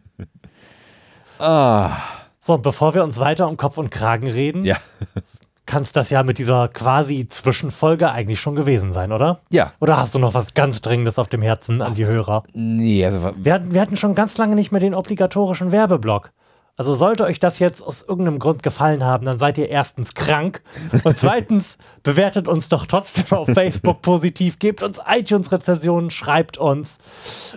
ah, 1.38 1.96
So, 2.40 2.56
bevor 2.56 2.94
wir 2.94 3.04
uns 3.04 3.20
weiter 3.20 3.46
um 3.46 3.58
Kopf 3.58 3.76
und 3.76 3.90
Kragen 3.90 4.26
reden, 4.26 4.64
ja. 4.64 4.76
kann 5.66 5.82
es 5.82 5.92
das 5.92 6.08
ja 6.10 6.22
mit 6.22 6.38
dieser 6.38 6.68
quasi 6.68 7.28
Zwischenfolge 7.28 8.10
eigentlich 8.10 8.40
schon 8.40 8.56
gewesen 8.56 8.90
sein, 8.90 9.12
oder? 9.12 9.40
Ja. 9.50 9.72
Oder 9.78 9.98
hast 9.98 10.14
du 10.14 10.18
noch 10.18 10.32
was 10.34 10.54
ganz 10.54 10.80
Dringendes 10.80 11.18
auf 11.18 11.28
dem 11.28 11.42
Herzen 11.42 11.82
an 11.82 11.94
die 11.94 12.06
Hörer? 12.06 12.42
Nee, 12.54 13.04
also 13.04 13.32
Wir 13.36 13.62
wir 13.70 13.80
hatten 13.80 13.98
schon 13.98 14.14
ganz 14.14 14.38
lange 14.38 14.54
nicht 14.56 14.72
mehr 14.72 14.80
den 14.80 14.94
obligatorischen 14.94 15.70
Werbeblock. 15.70 16.32
Also 16.80 16.94
sollte 16.94 17.24
euch 17.24 17.38
das 17.38 17.58
jetzt 17.58 17.82
aus 17.82 18.00
irgendeinem 18.00 18.38
Grund 18.38 18.62
gefallen 18.62 19.04
haben, 19.04 19.26
dann 19.26 19.36
seid 19.36 19.58
ihr 19.58 19.68
erstens 19.68 20.14
krank 20.14 20.62
und 21.04 21.18
zweitens 21.18 21.76
bewertet 22.02 22.48
uns 22.48 22.70
doch 22.70 22.86
trotzdem 22.86 23.36
auf 23.36 23.48
Facebook 23.48 24.00
positiv, 24.00 24.58
gebt 24.58 24.82
uns 24.82 24.98
iTunes-Rezensionen, 25.06 26.08
schreibt 26.08 26.56
uns 26.56 26.98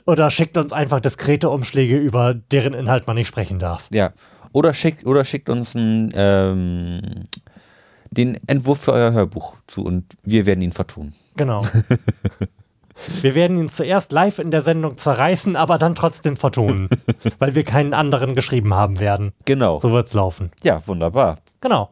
oder 0.05 0.29
schickt 0.29 0.57
uns 0.57 0.73
einfach 0.73 0.99
diskrete 0.99 1.49
Umschläge, 1.49 1.95
über 1.95 2.33
deren 2.33 2.73
Inhalt 2.73 3.07
man 3.07 3.15
nicht 3.15 3.29
sprechen 3.29 3.59
darf. 3.59 3.87
ja. 3.93 4.11
Oder 4.51 4.73
schickt, 4.73 5.05
oder 5.05 5.23
schickt 5.23 5.49
uns 5.49 5.73
ein, 5.73 6.11
ähm, 6.15 6.99
den 8.11 8.37
Entwurf 8.45 8.81
für 8.81 8.91
euer 8.91 9.13
Hörbuch 9.13 9.55
zu 9.67 9.85
und 9.85 10.03
wir 10.23 10.45
werden 10.45 10.61
ihn 10.61 10.73
vertun. 10.73 11.13
Genau. 11.37 11.65
Wir 13.21 13.35
werden 13.35 13.57
ihn 13.59 13.69
zuerst 13.69 14.11
live 14.11 14.39
in 14.39 14.51
der 14.51 14.61
Sendung 14.61 14.97
zerreißen, 14.97 15.55
aber 15.55 15.77
dann 15.77 15.95
trotzdem 15.95 16.37
vertonen, 16.37 16.89
weil 17.39 17.55
wir 17.55 17.63
keinen 17.63 17.93
anderen 17.93 18.35
geschrieben 18.35 18.73
haben 18.73 18.99
werden. 18.99 19.33
Genau. 19.45 19.79
So 19.79 19.91
wird's 19.91 20.13
laufen. 20.13 20.51
Ja, 20.63 20.85
wunderbar. 20.87 21.39
Genau. 21.61 21.89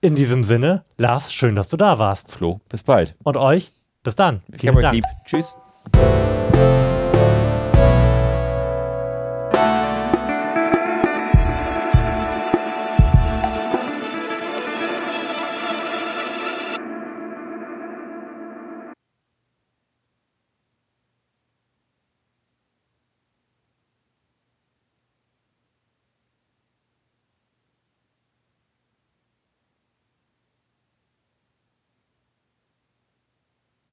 In 0.00 0.14
diesem 0.14 0.44
Sinne, 0.44 0.84
Lars, 0.98 1.32
schön, 1.32 1.54
dass 1.56 1.68
du 1.68 1.76
da 1.76 1.98
warst. 1.98 2.32
Flo, 2.32 2.60
bis 2.68 2.82
bald. 2.82 3.14
Und 3.22 3.36
euch, 3.36 3.72
bis 4.02 4.14
dann. 4.16 4.42
Ich 4.52 4.60
Vielen 4.60 4.80
Dank. 4.80 4.94
lieb. 4.94 5.04
Tschüss. 5.24 5.54